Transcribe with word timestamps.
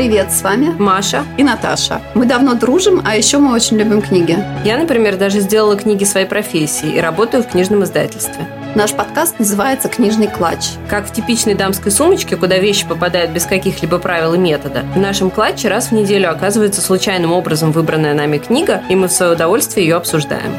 Привет, 0.00 0.32
с 0.32 0.40
вами 0.40 0.74
Маша 0.78 1.26
и 1.36 1.44
Наташа. 1.44 2.00
Мы 2.14 2.24
давно 2.24 2.54
дружим, 2.54 3.02
а 3.04 3.16
еще 3.16 3.36
мы 3.36 3.52
очень 3.52 3.76
любим 3.76 4.00
книги. 4.00 4.34
Я, 4.64 4.78
например, 4.78 5.18
даже 5.18 5.40
сделала 5.40 5.76
книги 5.76 6.04
своей 6.04 6.24
профессии 6.24 6.96
и 6.96 6.98
работаю 6.98 7.42
в 7.42 7.48
книжном 7.48 7.84
издательстве. 7.84 8.48
Наш 8.74 8.94
подкаст 8.94 9.38
называется 9.38 9.90
«Книжный 9.90 10.26
клатч». 10.26 10.68
Как 10.88 11.06
в 11.06 11.12
типичной 11.12 11.52
дамской 11.52 11.92
сумочке, 11.92 12.36
куда 12.36 12.56
вещи 12.56 12.88
попадают 12.88 13.32
без 13.32 13.44
каких-либо 13.44 13.98
правил 13.98 14.32
и 14.32 14.38
метода, 14.38 14.84
в 14.94 14.98
нашем 14.98 15.28
клатче 15.28 15.68
раз 15.68 15.88
в 15.88 15.92
неделю 15.92 16.30
оказывается 16.30 16.80
случайным 16.80 17.32
образом 17.32 17.70
выбранная 17.70 18.14
нами 18.14 18.38
книга, 18.38 18.82
и 18.88 18.96
мы 18.96 19.06
в 19.06 19.12
свое 19.12 19.32
удовольствие 19.32 19.86
ее 19.86 19.96
обсуждаем. 19.96 20.54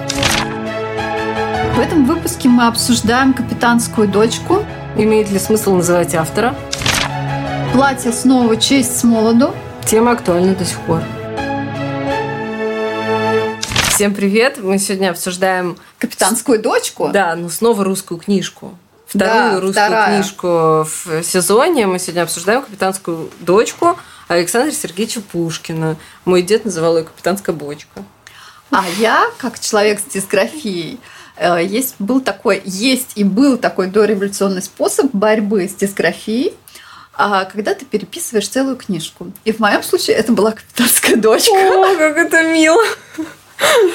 В 1.73 1.80
этом 1.80 2.05
выпуске 2.05 2.48
мы 2.48 2.68
обсуждаем 2.68 3.34
«Капитанскую 3.34 4.08
дочку». 4.08 4.64
Имеет 4.98 5.32
ли 5.32 5.39
смысл 5.39 5.73
называть 5.73 6.14
автора? 6.14 6.54
Платье 7.74 8.12
снова 8.12 8.58
честь 8.58 9.00
с 9.00 9.04
молоду. 9.06 9.54
Тема 9.86 10.12
актуальна 10.12 10.54
до 10.56 10.66
сих 10.66 10.78
пор. 10.82 11.02
Всем 13.89 14.14
привет! 14.14 14.57
Мы 14.62 14.78
сегодня 14.78 15.10
обсуждаем... 15.10 15.78
«Капитанскую 15.98 16.62
дочку»? 16.62 17.10
Да, 17.14 17.34
ну 17.36 17.50
снова 17.50 17.86
русскую 17.86 18.20
книжку. 18.20 18.78
Вторую 19.07 19.32
Да, 19.34 19.60
русскую 19.62 19.86
вторая. 19.86 20.21
книжку 20.21 20.48
в 20.84 21.24
сезоне. 21.24 21.88
Мы 21.88 22.00
сегодня 22.00 22.24
обсуждаем 22.24 22.64
«Капитанскую 22.64 23.29
дочку» 23.39 23.98
Александра 24.28 24.71
Сергеевича 24.74 25.21
Пушкина. 25.21 25.96
Мой 26.26 26.42
дед 26.42 26.65
называл 26.65 26.98
ее 26.98 27.06
«Капитанская 27.06 27.56
бочка». 27.56 28.04
А 28.70 28.84
я, 29.00 29.26
как 29.38 29.57
человек 29.60 30.01
с 30.01 30.12
дисграфией, 30.12 31.00
э, 31.38 31.64
есть, 31.64 31.96
был 32.00 32.20
такой, 32.20 32.62
есть 32.66 33.12
и 33.16 33.23
был 33.23 33.58
такой 33.58 33.88
дореволюционный 33.88 34.62
способ 34.62 35.08
борьбы 35.14 35.70
с 35.70 35.73
дисграфией, 35.73 36.53
когда 37.45 37.73
ты 37.73 37.86
переписываешь 37.86 38.48
целую 38.48 38.75
книжку. 38.75 39.31
И 39.45 39.52
в 39.52 39.59
моем 39.59 39.84
случае 39.84 40.16
это 40.16 40.31
была 40.31 40.52
«Капитанская 40.52 41.16
дочка». 41.16 41.52
О, 41.53 41.95
как 41.98 42.18
это 42.18 42.44
мило! 42.44 42.84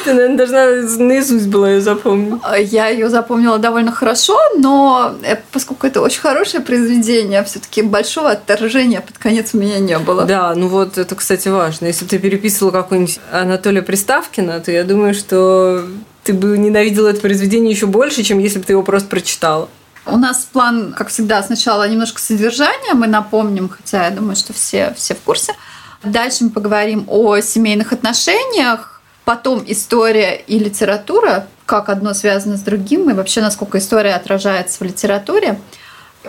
Ты, 0.05 0.15
наверное, 0.15 0.37
должна 0.37 0.67
наизусть 1.05 1.49
была 1.49 1.71
ее 1.71 1.81
запомнить. 1.81 2.41
А, 2.45 2.57
Я 2.57 2.89
ее 2.89 3.09
запомнила 3.09 3.59
довольно 3.59 3.91
хорошо, 3.91 4.39
но 4.57 5.17
э, 5.23 5.37
поскольку 5.51 5.87
это 5.87 6.01
очень 6.01 6.21
хорошее 6.21 6.63
произведение, 6.63 7.43
все-таки 7.45 7.83
большого 7.83 8.31
отторжения 8.31 9.01
под 9.01 9.19
конец 9.19 9.51
у 9.55 9.59
меня 9.59 9.79
не 9.81 9.99
было. 9.99 10.25
Да, 10.25 10.55
ну 10.55 10.69
вот 10.69 10.99
это, 10.99 11.15
кстати, 11.15 11.49
важно. 11.49 11.87
Если 11.87 12.05
бы 12.05 12.11
ты 12.11 12.19
переписывала 12.19 12.71
какую-нибудь 12.71 13.19
Анатолия 13.33 13.83
Приставкина, 13.83 14.61
то 14.61 14.71
я 14.71 14.85
думаю, 14.85 15.15
что 15.15 15.85
ты 16.23 16.33
бы 16.33 16.57
ненавидела 16.59 17.09
это 17.09 17.21
произведение 17.21 17.73
еще 17.73 17.87
больше, 17.87 18.23
чем 18.23 18.39
если 18.39 18.59
бы 18.59 18.65
ты 18.65 18.73
его 18.73 18.83
просто 18.83 19.09
прочитала. 19.09 19.69
У 20.07 20.17
нас 20.17 20.47
план, 20.53 20.93
как 20.97 21.09
всегда, 21.09 21.43
сначала 21.43 21.89
немножко 21.89 22.21
содержания 22.21 22.95
мы 22.95 23.07
напомним, 23.09 23.69
хотя 23.69 24.05
я 24.05 24.11
думаю, 24.11 24.37
что 24.37 24.53
все, 24.53 24.95
все 24.97 25.15
в 25.15 25.21
курсе. 25.21 25.55
Дальше 26.03 26.45
мы 26.45 26.51
поговорим 26.51 27.05
о 27.09 27.41
семейных 27.41 27.93
отношениях, 27.93 29.01
потом 29.25 29.65
история 29.67 30.37
и 30.37 30.59
литература, 30.61 31.49
как 31.65 31.89
одно 31.89 32.15
связано 32.15 32.57
с 32.57 32.61
другим, 32.61 33.11
и 33.11 33.15
вообще 33.15 33.41
насколько 33.41 33.79
история 33.79 34.15
отражается 34.15 34.79
в 34.79 34.83
литературе. 34.83 35.59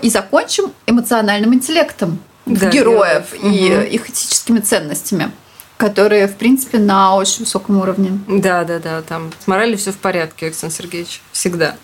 И 0.01 0.09
закончим 0.09 0.71
эмоциональным 0.87 1.53
интеллектом 1.53 2.19
Да, 2.45 2.69
героев 2.69 3.33
героев. 3.33 3.55
и 3.55 3.69
Мгм. 3.69 3.81
их 3.83 4.09
этическими 4.09 4.59
ценностями, 4.59 5.31
которые, 5.77 6.27
в 6.27 6.35
принципе, 6.35 6.79
на 6.79 7.15
очень 7.15 7.41
высоком 7.41 7.77
уровне. 7.79 8.19
Да, 8.27 8.63
да, 8.63 8.79
да, 8.79 9.01
там 9.03 9.31
с 9.39 9.47
моралью 9.47 9.77
все 9.77 9.91
в 9.91 9.97
порядке, 9.97 10.47
Александр 10.47 10.75
Сергеевич. 10.75 11.21
Всегда. 11.31 11.75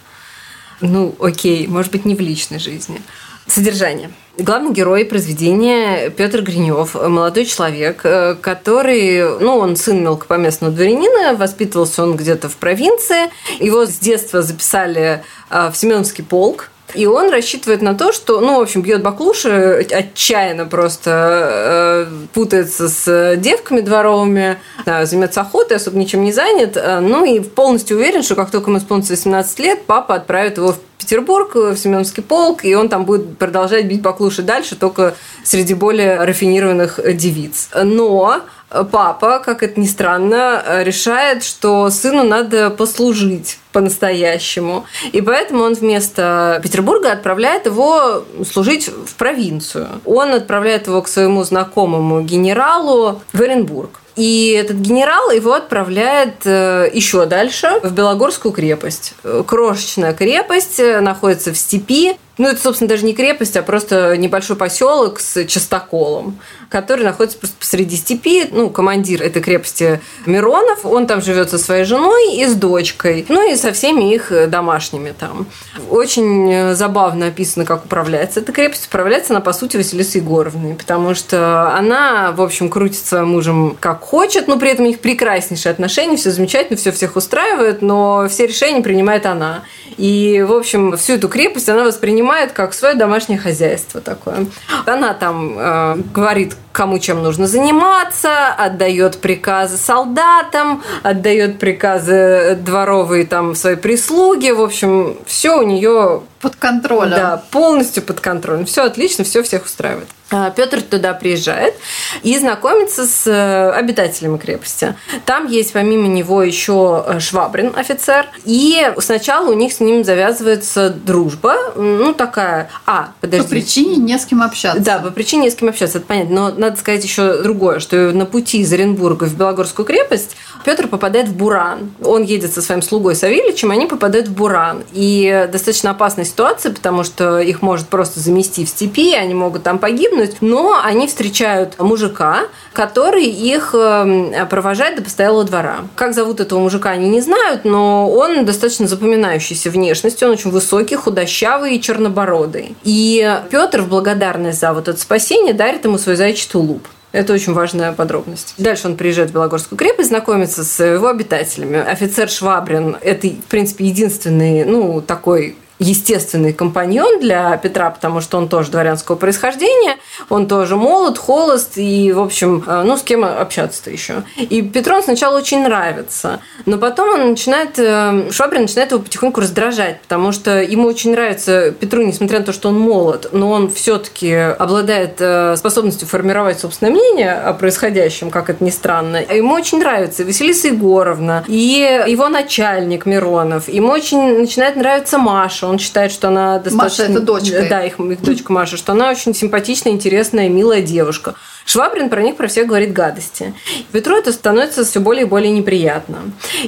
Ну, 0.84 1.16
окей, 1.20 1.66
может 1.68 1.94
быть, 1.94 2.04
не 2.04 2.14
в 2.14 2.20
личной 2.20 2.60
жизни. 2.60 3.02
Содержание. 3.48 4.12
Главный 4.38 4.74
герой 4.74 5.06
произведения 5.06 6.10
Петр 6.10 6.42
Гринев, 6.42 6.96
молодой 6.96 7.46
человек, 7.46 8.02
э, 8.04 8.36
который, 8.36 9.40
ну, 9.40 9.58
он 9.58 9.78
сын 9.78 10.02
мелкопоместного 10.04 10.74
дворянина, 10.74 11.36
воспитывался 11.36 12.04
он 12.04 12.18
где-то 12.18 12.50
в 12.50 12.58
провинции. 12.58 13.30
Его 13.60 13.86
с 13.86 13.98
детства 13.98 14.42
записали 14.42 15.24
э, 15.50 15.72
в 15.72 15.78
Семеновский 15.78 16.24
полк. 16.24 16.70
И 16.94 17.06
он 17.06 17.30
рассчитывает 17.30 17.82
на 17.82 17.96
то, 17.96 18.12
что, 18.12 18.40
ну, 18.40 18.60
в 18.60 18.62
общем, 18.62 18.82
бьет 18.82 19.02
баклуши, 19.02 19.88
отчаянно 19.92 20.66
просто 20.66 22.08
э, 22.10 22.28
путается 22.34 22.90
с 22.90 23.36
девками 23.38 23.82
дворовыми, 23.82 24.58
да, 24.86 25.06
займется 25.06 25.42
охотой, 25.42 25.78
особо 25.78 25.98
ничем 25.98 26.24
не 26.24 26.32
занят. 26.32 26.78
э, 26.78 27.00
ну 27.00 27.26
и 27.26 27.40
полностью 27.40 27.98
уверен, 27.98 28.24
что 28.24 28.36
как 28.36 28.52
только 28.52 28.70
ему 28.70 28.80
исполнится 28.80 29.14
18 29.14 29.60
лет, 29.60 29.84
папа 29.86 30.16
отправит 30.16 30.58
его 30.58 30.74
в 30.74 30.80
Петербург, 30.98 31.54
в 31.56 31.76
Семеновский 31.76 32.24
полк, 32.24 32.64
и 32.64 32.76
он 32.76 32.88
там 32.88 33.06
будет 33.06 33.38
продолжать 33.38 33.86
бить 33.86 34.02
баклуши 34.02 34.42
дальше, 34.42 34.76
только 34.76 35.16
среди 35.44 35.74
более 35.74 36.24
рафинированных 36.24 37.00
э, 37.00 37.14
девиц. 37.14 37.70
Но 37.74 38.42
папа, 38.92 39.40
как 39.40 39.64
это 39.64 39.80
ни 39.80 39.86
странно, 39.86 40.62
э, 40.66 40.84
решает, 40.84 41.44
что 41.44 41.90
сыну 41.90 42.24
надо 42.24 42.70
послужить 42.70 43.60
по-настоящему. 43.72 44.86
И 45.12 45.22
поэтому 45.22 45.64
он 45.64 45.74
вместо 45.74 46.60
Петербурга 46.64 47.12
отправляет 47.12 47.66
его 47.66 48.24
служить 48.50 48.88
в 48.88 49.16
провинцию. 49.16 49.88
Он 50.06 50.34
отправляет 50.34 50.88
его 50.88 51.02
к 51.02 51.08
своему 51.08 51.44
знакомому 51.44 52.22
генералу 52.22 53.22
в 53.34 53.42
Оренбург. 53.42 54.00
И 54.16 54.56
этот 54.60 54.78
генерал 54.78 55.32
его 55.32 55.54
отправляет 55.54 56.46
э, 56.46 56.90
еще 56.94 57.26
дальше, 57.26 57.80
в 57.82 57.94
Белогорскую 57.94 58.54
крепость. 58.54 59.16
Крошечная 59.48 60.14
крепость 60.14 60.80
э, 60.80 61.00
находится 61.00 61.52
в 61.52 61.58
степи. 61.58 62.18
Ну, 62.38 62.48
это, 62.48 62.60
собственно, 62.60 62.90
даже 62.90 63.06
не 63.06 63.14
крепость, 63.14 63.56
а 63.58 63.62
просто 63.62 64.18
небольшой 64.18 64.56
поселок 64.56 65.20
с 65.20 65.46
частоколом, 65.46 66.40
который 66.70 67.06
находится 67.06 67.38
просто 67.38 67.56
посреди 67.60 67.96
степи. 67.96 68.48
Ну, 68.52 68.72
командир 68.72 69.22
этой 69.22 69.42
крепости 69.42 70.02
Миронов, 70.26 70.84
он 70.84 71.06
там 71.06 71.22
живет 71.22 71.52
со 71.52 71.60
своей 71.60 71.84
женой 71.84 72.36
и 72.36 72.48
с 72.48 72.56
дочкой, 72.56 73.26
ну 73.30 73.48
и 73.48 73.56
со 73.56 73.72
всеми 73.72 74.14
их 74.14 74.32
домашними 74.50 75.14
там. 75.18 75.46
Очень 75.92 76.52
э, 76.52 76.76
забавно 76.76 77.28
описано, 77.28 77.66
как 77.66 77.86
управляется 77.86 78.40
эта 78.40 78.52
крепость. 78.52 78.88
Управляется 78.88 79.34
она, 79.34 79.42
по 79.42 79.54
сути, 79.54 79.78
Василисой 79.78 80.22
Егоровной, 80.22 80.74
потому 80.74 81.14
что 81.14 81.76
она, 81.76 82.32
в 82.32 82.42
общем, 82.42 82.70
крутит 82.70 83.06
своим 83.06 83.30
мужем 83.30 83.78
как 83.80 84.02
хочет, 84.02 84.48
но 84.48 84.58
при 84.58 84.72
этом 84.72 84.86
у 84.86 84.88
них 84.88 85.00
прекраснейшие 85.00 85.72
отношения, 85.72 86.18
все 86.18 86.32
замечательно, 86.32 86.78
все 86.78 86.92
всех 86.92 87.16
устраивает, 87.16 87.84
но 87.84 88.28
все 88.28 88.48
решения 88.48 88.82
принимает 88.82 89.28
она. 89.28 89.64
И, 89.98 90.44
в 90.48 90.54
общем, 90.54 90.96
всю 90.98 91.14
эту 91.14 91.30
крепость 91.30 91.70
она 91.70 91.84
воспринимает 91.84 92.52
как 92.52 92.74
свое 92.74 92.96
домашнее 92.96 93.40
хозяйство 93.40 94.02
такое. 94.02 94.48
Она 94.86 95.14
там 95.14 95.56
э, 95.58 95.96
говорит, 96.14 96.56
кому 96.72 97.00
чем 97.00 97.22
нужно 97.24 97.48
заниматься, 97.48 98.48
отдает 98.54 99.20
приказы 99.20 99.78
солдатам, 99.78 100.84
отдает 101.04 101.60
приказы 101.60 102.58
дворовые 102.62 103.26
там 103.26 103.56
своей 103.56 103.78
прислуге. 103.78 104.54
В 104.54 104.62
общем, 104.62 105.18
все 105.26 105.58
у 105.58 105.64
нее 105.64 106.22
Под 106.42 106.56
контролем. 106.56 107.12
да, 107.12 107.44
полностью 107.52 108.04
под 108.04 108.20
контролем. 108.20 108.66
Все 108.66 108.84
отлично, 108.84 109.24
все 109.24 109.44
всех 109.44 109.66
устраивает. 109.66 110.08
А, 110.34 110.50
Петр 110.50 110.82
туда 110.82 111.14
приезжает 111.14 111.76
и 112.24 112.36
знакомится 112.40 113.06
с 113.06 113.28
э, 113.28 113.70
обитателями 113.72 114.38
крепости. 114.38 114.96
Там 115.26 115.48
есть 115.48 115.74
помимо 115.74 116.08
него 116.08 116.42
еще 116.42 117.06
э, 117.06 117.20
Швабрин, 117.20 117.72
офицер. 117.76 118.28
И 118.44 118.92
сначала 118.98 119.52
у 119.52 119.54
них 119.54 119.74
с 119.74 119.80
ним 119.80 120.04
завязывается 120.04 120.90
дружба. 120.90 121.56
Ну, 121.76 122.14
такая... 122.14 122.72
А, 122.88 123.12
По 123.22 123.28
подожди. 123.28 123.48
причине 123.48 123.98
не 123.98 124.18
с 124.18 124.26
кем 124.26 124.42
общаться. 124.42 124.82
Да, 124.82 124.98
по 124.98 125.12
причине 125.12 125.44
не 125.44 125.52
с 125.52 125.56
кем 125.56 125.70
общаться, 125.70 126.00
это 126.00 126.08
понятно. 126.08 126.34
Но 126.34 126.58
надо 126.58 126.78
сказать 126.78 127.04
еще 127.04 127.44
другое, 127.44 127.80
что 127.80 128.12
на 128.12 128.26
пути 128.26 128.62
из 128.62 128.74
Оренбурга 128.74 129.26
в 129.26 129.38
Белогорскую 129.38 129.86
крепость 129.86 130.36
Петр 130.64 130.88
попадает 130.88 131.28
в 131.28 131.36
Буран. 131.36 131.92
Он 132.04 132.24
едет 132.24 132.54
со 132.54 132.62
своим 132.62 132.82
слугой 132.82 133.16
Савельичем, 133.16 133.72
они 133.72 133.86
попадают 133.86 134.28
в 134.28 134.34
Буран. 134.34 134.84
И 134.94 135.48
достаточно 135.52 135.92
опасная 135.92 136.26
ситуация, 136.26 136.74
потому 136.74 137.04
что 137.04 137.40
их 137.40 137.62
может 137.62 137.88
просто 137.88 138.20
замести 138.20 138.66
в 138.66 138.70
степи, 138.70 139.14
они 139.14 139.34
могут 139.34 139.64
там 139.64 139.80
погибнуть. 139.80 140.38
Но 140.42 140.80
они 140.84 141.08
встречают 141.08 141.80
мужика, 141.80 142.42
который 142.74 143.26
их 143.26 143.76
э, 143.78 144.46
провожает 144.50 144.98
до 144.98 145.04
постоялого 145.04 145.44
двора. 145.44 145.80
Как 145.96 146.14
зовут 146.14 146.40
этого 146.40 146.60
мужика, 146.60 146.90
они 146.90 147.10
не 147.10 147.22
знают, 147.22 147.66
но 147.66 148.10
он 148.10 148.46
достаточно 148.46 148.88
запоминающийся 148.88 149.70
внешностью. 149.70 150.28
Он 150.28 150.34
очень 150.34 150.52
высокий, 150.52 150.96
худощавый 150.96 151.76
и 151.76 151.82
чернобородый. 151.82 152.76
И 152.84 153.40
Петр 153.50 153.82
в 153.82 153.90
благодарность 153.90 154.60
за 154.60 154.74
вот 154.74 154.88
это 154.88 155.00
спасение 155.00 155.54
дарит 155.54 155.86
ему 155.86 155.98
свой 155.98 156.16
заячий 156.16 156.50
тулуп. 156.50 156.88
Это 157.14 157.32
очень 157.32 157.54
важная 157.54 157.94
подробность. 157.94 158.56
Дальше 158.58 158.88
он 158.88 158.98
приезжает 158.98 159.30
в 159.30 159.34
Белогорскую 159.34 159.78
крепость, 159.78 160.10
знакомится 160.10 160.64
с 160.64 160.84
его 160.84 161.08
обитателями. 161.08 161.78
Офицер 161.78 162.28
Швабрин– 162.28 162.98
это, 163.02 163.28
в 163.28 163.46
принципе, 163.46 163.86
единственный, 163.86 164.66
ну, 164.66 165.00
такой 165.00 165.56
естественный 165.84 166.54
компаньон 166.54 167.20
для 167.20 167.56
Петра, 167.58 167.90
потому 167.90 168.22
что 168.22 168.38
он 168.38 168.48
тоже 168.48 168.72
дворянского 168.72 169.16
происхождения. 169.16 169.98
Он 170.30 170.48
тоже 170.48 170.76
молод, 170.76 171.18
холост 171.18 171.74
и, 171.76 172.12
в 172.12 172.22
общем, 172.22 172.64
э, 172.66 172.84
ну, 172.84 172.98
с 172.98 173.04
кем 173.04 173.24
общаться-то 173.24 173.92
еще. 173.92 174.24
И 174.38 174.62
Петру 174.62 174.96
он 174.96 175.04
сначала 175.04 175.38
очень 175.38 175.64
нравится, 175.64 176.40
но 176.66 176.78
потом 176.78 177.10
он 177.10 177.30
начинает, 177.32 177.78
э, 177.78 178.32
Швабрин 178.32 178.64
начинает 178.64 178.92
его 178.92 179.02
потихоньку 179.02 179.42
раздражать, 179.42 180.02
потому 180.02 180.32
что 180.32 180.62
ему 180.62 180.88
очень 180.88 181.12
нравится 181.12 181.72
Петру, 181.72 182.04
несмотря 182.04 182.40
на 182.40 182.46
то, 182.46 182.54
что 182.54 182.70
он 182.70 182.80
молод, 182.80 183.30
но 183.32 183.52
он 183.52 183.72
все-таки 183.72 184.34
обладает 184.34 185.16
э, 185.20 185.56
способностью 185.58 186.08
формировать 186.08 186.60
собственное 186.60 186.92
мнение 186.92 187.34
о 187.34 187.54
происходящем, 187.54 188.32
как 188.32 188.50
это 188.50 188.64
ни 188.64 188.70
странно. 188.70 189.18
Ему 189.18 189.54
очень 189.54 189.80
нравится 189.80 190.24
Василиса 190.24 190.70
Егоровна 190.70 191.44
и 191.48 192.04
его 192.08 192.30
начальник 192.30 193.06
Миронов. 193.06 193.68
Ему 193.68 193.90
очень 193.90 194.40
начинает 194.40 194.76
нравиться 194.76 195.18
Маша. 195.18 195.73
Он 195.74 195.80
считает, 195.80 196.12
что 196.12 196.28
она 196.28 196.60
достаточно... 196.60 197.04
Маша– 197.04 197.04
это 197.12 197.20
дочка. 197.20 197.66
Да, 197.68 197.84
их, 197.84 198.00
их 198.00 198.22
дочка 198.22 198.54
Маша, 198.54 198.78
что 198.78 198.92
она 198.92 199.10
очень 199.10 199.34
симпатичная, 199.34 199.92
интересная, 199.92 200.48
милая 200.48 200.84
девушка. 200.84 201.34
Швабрин 201.66 202.12
про 202.12 202.22
них 202.22 202.36
про 202.36 202.48
всех 202.48 202.68
говорит 202.68 202.94
гадости. 202.94 203.56
Петру 203.92 204.16
это 204.16 204.32
становится 204.34 204.86
все 204.86 205.00
более 205.00 205.26
и 205.26 205.28
более 205.28 205.52
неприятно. 205.52 206.20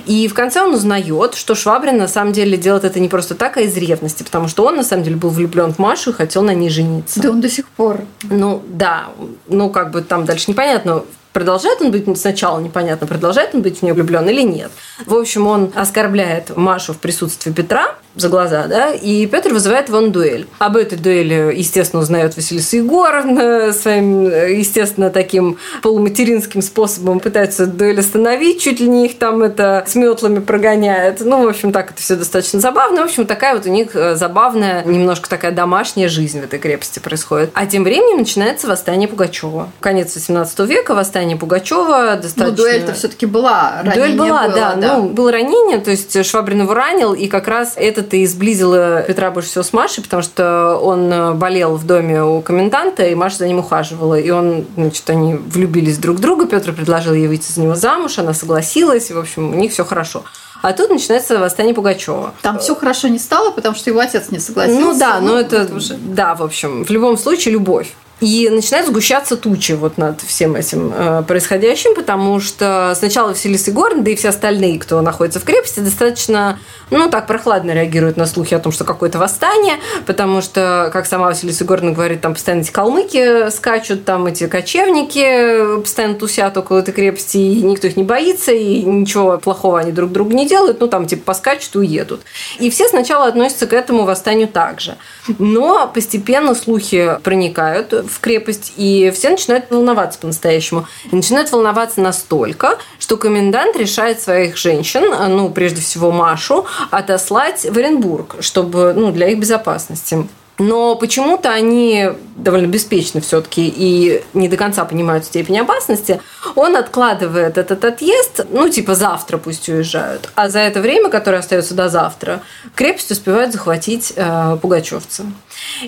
И 0.08 0.28
в 0.28 0.34
конце 0.34 0.64
он 0.64 0.74
узнает, 0.74 1.36
что 1.36 1.54
Швабрин 1.54 1.98
на 1.98 2.08
самом 2.08 2.34
деле 2.34 2.58
делает 2.58 2.84
это 2.84 3.00
не 3.00 3.08
просто 3.08 3.36
так, 3.36 3.58
а 3.58 3.62
из 3.62 3.78
ревности, 3.78 4.24
потому 4.24 4.48
что 4.48 4.66
он 4.66 4.76
на 4.76 4.84
самом 4.84 5.04
деле 5.04 5.18
был 5.18 5.30
влюблен 5.30 5.72
в 5.72 5.78
Машу 5.78 6.10
и 6.10 6.14
хотел 6.14 6.42
на 6.42 6.56
ней 6.56 6.70
жениться. 6.70 7.22
Да 7.22 7.30
он 7.30 7.42
до 7.42 7.50
сих 7.50 7.68
пор. 7.68 8.02
Ну 8.24 8.64
да, 8.68 9.10
ну 9.48 9.70
как 9.70 9.92
бы 9.92 10.02
там 10.02 10.26
дальше 10.26 10.50
непонятно 10.50 11.04
продолжает 11.32 11.82
он 11.82 11.92
быть 11.92 12.06
сначала 12.18 12.60
непонятно, 12.60 13.06
продолжает 13.06 13.54
он 13.54 13.62
быть 13.62 13.80
в 13.80 13.84
нее 13.84 13.94
влюблен 13.94 14.28
или 14.30 14.42
нет. 14.42 14.72
В 15.06 15.14
общем, 15.14 15.46
он 15.46 15.72
оскорбляет 15.76 16.56
Машу 16.56 16.94
в 16.94 16.98
присутствии 16.98 17.52
Петра 17.52 17.96
за 18.16 18.30
глаза, 18.30 18.68
да, 18.68 18.92
и 18.92 19.26
Петр 19.28 19.54
вызывает 19.54 19.90
на 19.90 20.10
дуэль. 20.10 20.48
Об 20.60 20.78
этой 20.78 20.98
дуэли, 20.98 21.54
естественно, 21.56 22.02
узнает 22.02 22.36
Василиса 22.36 22.78
Егоровна 22.78 23.74
своим, 23.82 24.26
естественно, 24.26 25.10
таким 25.10 25.58
полуматеринским 25.82 26.62
способом 26.62 27.20
пытается 27.20 27.66
дуэль 27.66 28.00
остановить, 28.00 28.62
чуть 28.62 28.80
ли 28.80 28.88
не 28.88 29.08
их 29.08 29.18
там 29.18 29.42
это 29.42 29.84
с 29.88 29.96
метлами 29.96 30.40
прогоняет. 30.40 31.22
Ну, 31.22 31.44
в 31.44 31.48
общем, 31.48 31.72
так 31.72 31.92
это 31.92 32.02
все 32.02 32.16
достаточно 32.16 32.60
забавно. 32.60 33.02
В 33.02 33.06
общем, 33.06 33.26
такая 33.26 33.56
вот 33.56 33.66
у 33.66 33.70
них 33.70 33.96
э, 33.96 34.16
забавная, 34.16 34.84
немножко 34.84 35.30
такая 35.30 35.52
домашняя 35.52 36.08
жизнь 36.08 36.40
в 36.40 36.44
этой 36.44 36.60
крепости 36.60 37.00
происходит. 37.00 37.52
А 37.54 37.66
тем 37.66 37.84
временем 37.84 38.20
начинается 38.20 38.68
восстание 38.68 39.08
Пугачева. 39.08 39.72
Конец 39.80 40.16
18 40.16 40.60
века, 40.60 40.94
восстание 40.94 41.38
Пугачева 41.38 42.16
достаточно... 42.16 42.46
Ну, 42.46 42.52
дуэль-то 42.52 42.94
все-таки 42.94 43.26
была. 43.26 43.82
Дуэль 43.84 44.16
была, 44.16 44.44
было, 44.44 44.56
да, 44.56 44.76
да. 44.76 44.98
Ну, 44.98 45.10
было 45.10 45.32
ранение, 45.32 45.80
то 45.80 45.92
есть 45.92 46.26
Швабрин 46.26 46.62
его 46.62 46.74
ранил, 46.74 47.14
и 47.14 47.28
как 47.28 47.48
раз 47.48 47.74
этот 47.76 48.05
это 48.06 48.18
и 48.18 48.26
сблизило 48.26 49.02
Петра 49.02 49.32
больше 49.32 49.50
всего 49.50 49.64
с 49.64 49.74
Машей, 49.74 50.04
потому 50.04 50.22
что 50.22 50.78
он 50.78 51.12
э, 51.12 51.34
болел 51.34 51.76
в 51.76 51.86
доме 51.86 52.24
у 52.24 52.42
коменданта, 52.42 53.06
и 53.06 53.16
Маша 53.16 53.38
за 53.38 53.48
ним 53.48 53.60
ухаживала. 53.60 54.20
И 54.20 54.30
он, 54.30 54.66
значит, 54.76 55.10
они 55.10 55.34
влюбились 55.34 55.98
друг 55.98 56.18
в 56.18 56.20
друга. 56.22 56.46
Петр 56.46 56.74
предложил 56.74 57.14
ей 57.14 57.28
выйти 57.28 57.52
за 57.52 57.62
него 57.62 57.76
замуж, 57.76 58.20
она 58.20 58.34
согласилась, 58.34 59.10
и, 59.10 59.14
в 59.14 59.20
общем, 59.20 59.52
у 59.52 59.56
них 59.56 59.72
все 59.72 59.84
хорошо. 59.84 60.24
А 60.62 60.74
тут 60.74 60.90
начинается 60.90 61.38
восстание 61.40 61.74
Пугачева. 61.74 62.34
Там 62.42 62.60
все 62.60 62.76
хорошо 62.76 63.08
не 63.08 63.20
стало, 63.20 63.52
потому 63.52 63.76
что 63.76 63.90
его 63.90 64.00
отец 64.00 64.32
не 64.32 64.40
согласился. 64.40 64.82
Ну 64.82 64.98
да, 64.98 65.20
но 65.20 65.34
ну, 65.34 65.38
это, 65.38 65.58
это 65.58 65.76
уже. 65.76 65.96
Да, 65.96 66.36
в 66.36 66.44
общем, 66.44 66.86
в 66.86 66.90
любом 66.90 67.18
случае 67.18 67.54
любовь. 67.54 67.94
И 68.22 68.50
начинает 68.50 68.88
сгущаться 68.88 69.36
тучи 69.36 69.74
вот 69.74 69.98
над 69.98 70.22
всем 70.22 70.56
этим 70.56 70.94
э, 70.96 71.24
происходящим, 71.28 71.96
потому 71.96 72.40
что 72.40 72.94
сначала 72.98 73.30
Василиса 73.30 73.72
Егоровна, 73.72 74.04
да 74.04 74.12
и 74.12 74.16
все 74.16 74.30
остальные, 74.30 74.80
кто 74.80 75.02
находится 75.02 75.42
в 75.42 75.44
крепости, 75.44 75.82
достаточно, 75.82 76.58
ну, 76.92 77.10
так 77.10 77.28
прохладно 77.28 77.72
реагируют 77.72 78.16
на 78.16 78.26
слухи 78.26 78.54
о 78.54 78.60
том, 78.60 78.72
что 78.72 78.86
какое-то 78.86 79.20
восстание, 79.20 79.80
потому 80.06 80.42
что, 80.42 80.90
как 80.94 81.08
сама 81.08 81.26
Василиса 81.26 81.66
Егоровна 81.66 81.92
говорит, 81.92 82.22
там 82.22 82.36
постоянно 82.36 82.62
эти 82.62 82.72
калмыки 82.72 83.50
скачут, 83.50 84.06
там 84.06 84.28
эти 84.28 84.48
кочевники 84.48 85.82
постоянно 85.82 86.16
тусят 86.16 86.56
около 86.56 86.80
этой 86.80 86.94
крепости, 86.94 87.36
и 87.36 87.62
никто 87.64 87.88
их 87.88 87.98
не 87.98 88.04
боится, 88.04 88.54
и 88.54 88.82
ничего 88.82 89.38
плохого 89.40 89.78
они 89.78 89.92
друг 89.92 90.14
другу 90.14 90.32
не 90.32 90.48
делают, 90.48 90.80
ну, 90.80 90.88
там, 90.88 91.06
типа, 91.06 91.24
поскачут 91.26 91.76
и 91.76 91.80
уедут. 91.80 92.22
И 92.60 92.70
все 92.70 92.88
сначала 92.88 93.28
относятся 93.28 93.68
к 93.68 93.74
этому 93.74 94.06
восстанию 94.06 94.48
также. 94.48 94.96
Но 95.38 95.92
постепенно 95.94 96.56
слухи 96.56 97.18
проникают 97.22 98.05
в 98.08 98.20
крепость, 98.20 98.74
и 98.78 99.12
все 99.14 99.30
начинают 99.30 99.70
волноваться 99.70 100.20
по-настоящему. 100.20 100.88
И 101.12 101.16
начинают 101.16 101.52
волноваться 101.52 102.02
настолько, 102.02 102.78
что 103.00 103.18
комендант 103.18 103.76
решает 103.76 104.22
своих 104.22 104.58
женщин, 104.58 105.04
ну, 105.36 105.50
прежде 105.50 105.82
всего 105.82 106.12
Машу, 106.12 106.66
отослать 106.92 107.66
в 107.70 107.78
Оренбург, 107.78 108.36
чтобы, 108.40 108.94
ну, 108.96 109.12
для 109.12 109.30
их 109.30 109.40
безопасности. 109.40 110.28
Но 110.58 110.96
почему-то 110.96 111.52
они 111.52 112.12
довольно 112.38 112.68
беспечны 112.68 113.20
все-таки 113.20 113.68
и 113.76 114.24
не 114.34 114.48
до 114.48 114.56
конца 114.56 114.86
понимают 114.86 115.26
степень 115.26 115.60
опасности. 115.60 116.22
Он 116.56 116.78
откладывает 116.78 117.58
этот 117.58 117.84
отъезд, 117.84 118.46
ну, 118.50 118.70
типа 118.70 118.96
завтра 118.96 119.38
пусть 119.38 119.68
уезжают. 119.68 120.30
А 120.36 120.48
за 120.48 120.60
это 120.60 120.80
время, 120.80 121.10
которое 121.10 121.40
остается 121.40 121.74
до 121.74 121.90
завтра, 121.90 122.42
крепость 122.74 123.12
успевают 123.12 123.52
захватить 123.52 124.14
э, 124.16 124.58
пугачевцы. 124.62 125.26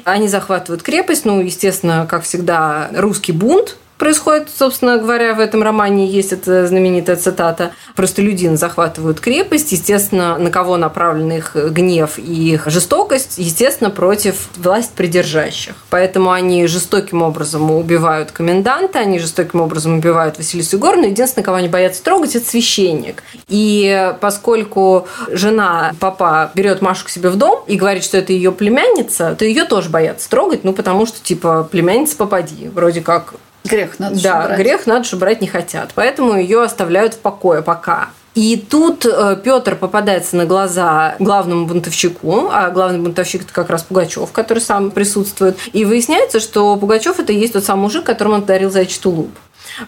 Они 0.04 0.28
захватывают 0.28 0.84
крепость, 0.84 1.26
ну, 1.26 1.42
естественно, 1.42 2.08
как 2.10 2.24
всегда, 2.24 2.90
русский 2.94 3.32
бунт, 3.32 3.78
происходит, 3.98 4.50
собственно 4.56 4.98
говоря, 4.98 5.34
в 5.34 5.40
этом 5.40 5.64
романе 5.64 6.08
есть 6.08 6.34
эта 6.34 6.68
знаменитая 6.68 7.16
цитата. 7.16 7.72
Простолюдин 7.96 8.58
захватывают 8.58 9.20
крепость, 9.20 9.72
естественно, 9.72 10.38
на 10.38 10.52
кого 10.52 10.78
направлен 10.78 11.32
их 11.32 11.56
гнев 11.56 12.18
и 12.18 12.54
их 12.54 12.68
жестокость, 12.68 13.38
естественно, 13.38 13.90
против 13.90 14.50
власть 14.58 14.92
придержащих. 14.94 15.76
Поэтому 15.90 16.32
они 16.32 16.68
жестоким 16.68 17.22
образом 17.22 17.72
убивают 17.72 18.32
коменданта, 18.32 19.00
они 19.00 19.20
жестоким 19.20 19.62
образом 19.62 19.98
убивают 19.98 20.38
Василису 20.38 20.78
Егоровну. 20.78 21.08
Единственное, 21.08 21.46
кого 21.46 21.58
они 21.58 21.68
боятся 21.68 22.04
трогать, 22.04 22.36
это 22.36 22.48
священник. 22.48 23.24
И 23.48 24.14
поскольку 24.22 25.08
жена 25.32 25.94
папа 26.00 26.52
берет 26.54 26.82
Машу 26.82 27.06
к 27.06 27.10
себе 27.10 27.30
в 27.30 27.36
дом 27.36 27.64
и 27.68 27.76
говорит, 27.76 28.04
что 28.04 28.18
это 28.18 28.34
ее 28.34 28.52
племянница, 28.52 29.36
то 29.36 29.46
ее 29.46 29.66
тоже 29.66 29.90
боятся 29.90 30.30
трогать, 30.30 30.64
ну, 30.64 30.74
потому 30.74 31.06
что, 31.06 31.20
типа, 31.22 31.68
племянница 31.70 32.16
попади. 32.16 32.70
Вроде 32.70 33.02
как 33.02 33.36
Грех 33.68 34.00
надо 34.00 34.22
Да, 34.22 34.44
брать. 34.48 34.60
грех 34.60 34.88
надо, 34.88 35.16
брать 35.18 35.42
не 35.42 35.48
хотят. 35.48 35.92
Поэтому 35.96 36.38
ее 36.38 36.64
оставляют 36.64 37.14
в 37.16 37.20
покое 37.20 37.62
пока. 37.62 38.10
И 38.36 38.56
тут 38.56 39.04
э, 39.06 39.36
Петр 39.44 39.76
попадается 39.76 40.36
на 40.36 40.46
глаза 40.46 41.16
главному 41.18 41.66
бунтовщику, 41.66 42.50
а 42.52 42.70
главный 42.70 43.00
бунтовщик 43.00 43.42
это 43.44 43.52
как 43.52 43.72
раз 43.72 43.82
Пугачев, 43.82 44.32
который 44.32 44.60
сам 44.60 44.92
присутствует. 44.92 45.58
И 45.74 45.86
выясняется, 45.86 46.40
что 46.40 46.76
Пугачев 46.76 47.20
это 47.20 47.34
и 47.34 47.36
есть 47.36 47.54
тот 47.54 47.66
самый 47.66 47.82
мужик, 47.84 48.04
которому 48.04 48.36
он 48.36 48.42
подарил 48.42 48.70
зайчий 48.70 49.00
тулуп. 49.02 49.32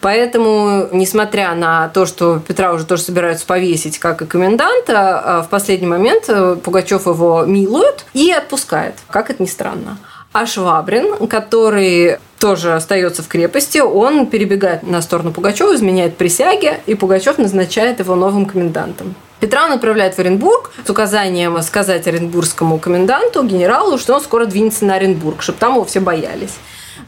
Поэтому, 0.02 0.88
несмотря 0.92 1.54
на 1.54 1.90
то, 1.90 2.06
что 2.06 2.40
Петра 2.40 2.74
уже 2.74 2.86
тоже 2.86 3.04
собираются 3.04 3.46
повесить, 3.46 4.00
как 4.00 4.22
и 4.22 4.26
коменданта, 4.26 5.24
э, 5.44 5.46
в 5.46 5.50
последний 5.50 5.88
момент 5.88 6.26
э, 6.28 6.56
Пугачев 6.64 7.06
его 7.06 7.46
милует 7.46 8.06
и 8.14 8.32
отпускает, 8.32 8.96
как 9.12 9.30
это 9.30 9.44
ни 9.44 9.48
странно. 9.48 10.00
А 10.32 10.46
Швабрин, 10.46 11.28
который 11.28 12.18
тоже 12.40 12.74
остается 12.74 13.24
в 13.24 13.28
крепости, 13.28 13.80
он 13.80 14.28
перебегает 14.28 14.84
на 14.84 15.02
сторону 15.02 15.32
Пугачева, 15.32 15.76
изменяет 15.76 16.18
присяге, 16.18 16.82
и 16.86 16.94
Пугачев 16.94 17.38
назначает 17.38 18.00
его 18.00 18.16
новым 18.16 18.46
комендантом. 18.46 19.16
Петра 19.40 19.66
он 19.66 19.80
в 19.80 20.20
Оренбург 20.20 20.72
с 20.86 20.90
указанием 20.90 21.60
сказать 21.62 22.08
оренбургскому 22.08 22.78
коменданту, 22.78 23.44
генералу, 23.44 23.98
что 23.98 24.14
он 24.16 24.22
скоро 24.22 24.46
двинется 24.46 24.86
на 24.86 24.96
Оренбург, 24.96 25.42
чтобы 25.42 25.58
там 25.60 25.74
его 25.74 25.86
все 25.86 26.00
боялись. 26.00 26.56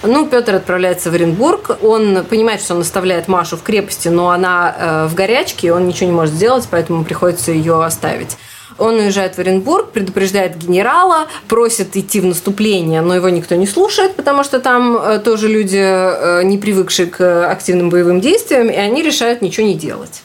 Ну, 0.03 0.25
Петр 0.25 0.55
отправляется 0.55 1.12
в 1.12 1.13
Оренбург. 1.13 1.77
Он 1.84 2.24
понимает, 2.25 2.62
что 2.62 2.74
он 2.74 2.81
оставляет 2.81 3.27
Машу 3.27 3.57
в 3.57 3.62
крепости, 3.62 4.07
но 4.07 4.31
она 4.31 4.75
э, 4.75 5.07
в 5.07 5.13
горячке, 5.13 5.74
он 5.74 5.86
ничего 5.88 6.10
не 6.10 6.15
может 6.15 6.34
сделать, 6.34 6.67
поэтому 6.72 7.03
приходится 7.03 7.51
ее 7.51 7.84
оставить. 7.84 8.38
Он 8.81 8.95
уезжает 8.95 9.35
в 9.35 9.39
Оренбург, 9.39 9.91
предупреждает 9.91 10.57
генерала, 10.57 11.27
просит 11.47 11.95
идти 11.95 12.19
в 12.19 12.25
наступление, 12.25 13.01
но 13.01 13.15
его 13.15 13.29
никто 13.29 13.55
не 13.55 13.67
слушает, 13.67 14.15
потому 14.15 14.43
что 14.43 14.59
там 14.59 14.97
э, 14.97 15.19
тоже 15.19 15.47
люди, 15.47 15.77
э, 15.77 16.41
не 16.43 16.57
привыкшие 16.57 17.07
к 17.07 17.50
активным 17.50 17.89
боевым 17.91 18.21
действиям, 18.21 18.69
и 18.69 18.75
они 18.75 19.03
решают 19.03 19.41
ничего 19.43 19.67
не 19.67 19.75
делать. 19.75 20.23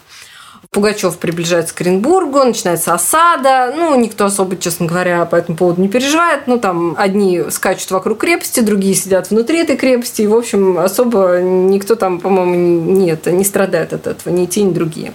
Пугачев 0.71 1.17
приближается 1.19 1.75
к 1.75 1.81
Оренбургу, 1.81 2.45
начинается 2.45 2.93
осада. 2.93 3.73
Ну, 3.77 3.99
никто 3.99 4.27
особо, 4.27 4.57
честно 4.57 4.87
говоря, 4.87 5.25
по 5.25 5.37
этому 5.37 5.57
поводу 5.57 5.81
не 5.81 5.89
переживает. 5.89 6.47
Ну, 6.47 6.59
там 6.59 6.95
одни 6.99 7.45
скачут 7.51 7.91
вокруг 7.91 8.19
крепости, 8.19 8.61
другие 8.61 8.95
сидят 8.95 9.31
внутри 9.31 9.61
этой 9.61 9.77
крепости. 9.77 10.23
И, 10.23 10.27
в 10.27 10.35
общем, 10.35 10.79
особо 10.79 11.41
никто 11.41 11.95
там, 11.95 12.21
по-моему, 12.21 12.55
нет, 12.55 13.27
не 13.27 13.45
страдает 13.45 13.93
от 13.93 14.07
этого, 14.07 14.33
ни 14.33 14.47
те, 14.47 14.63
ни 14.63 14.73
другие. 14.73 15.15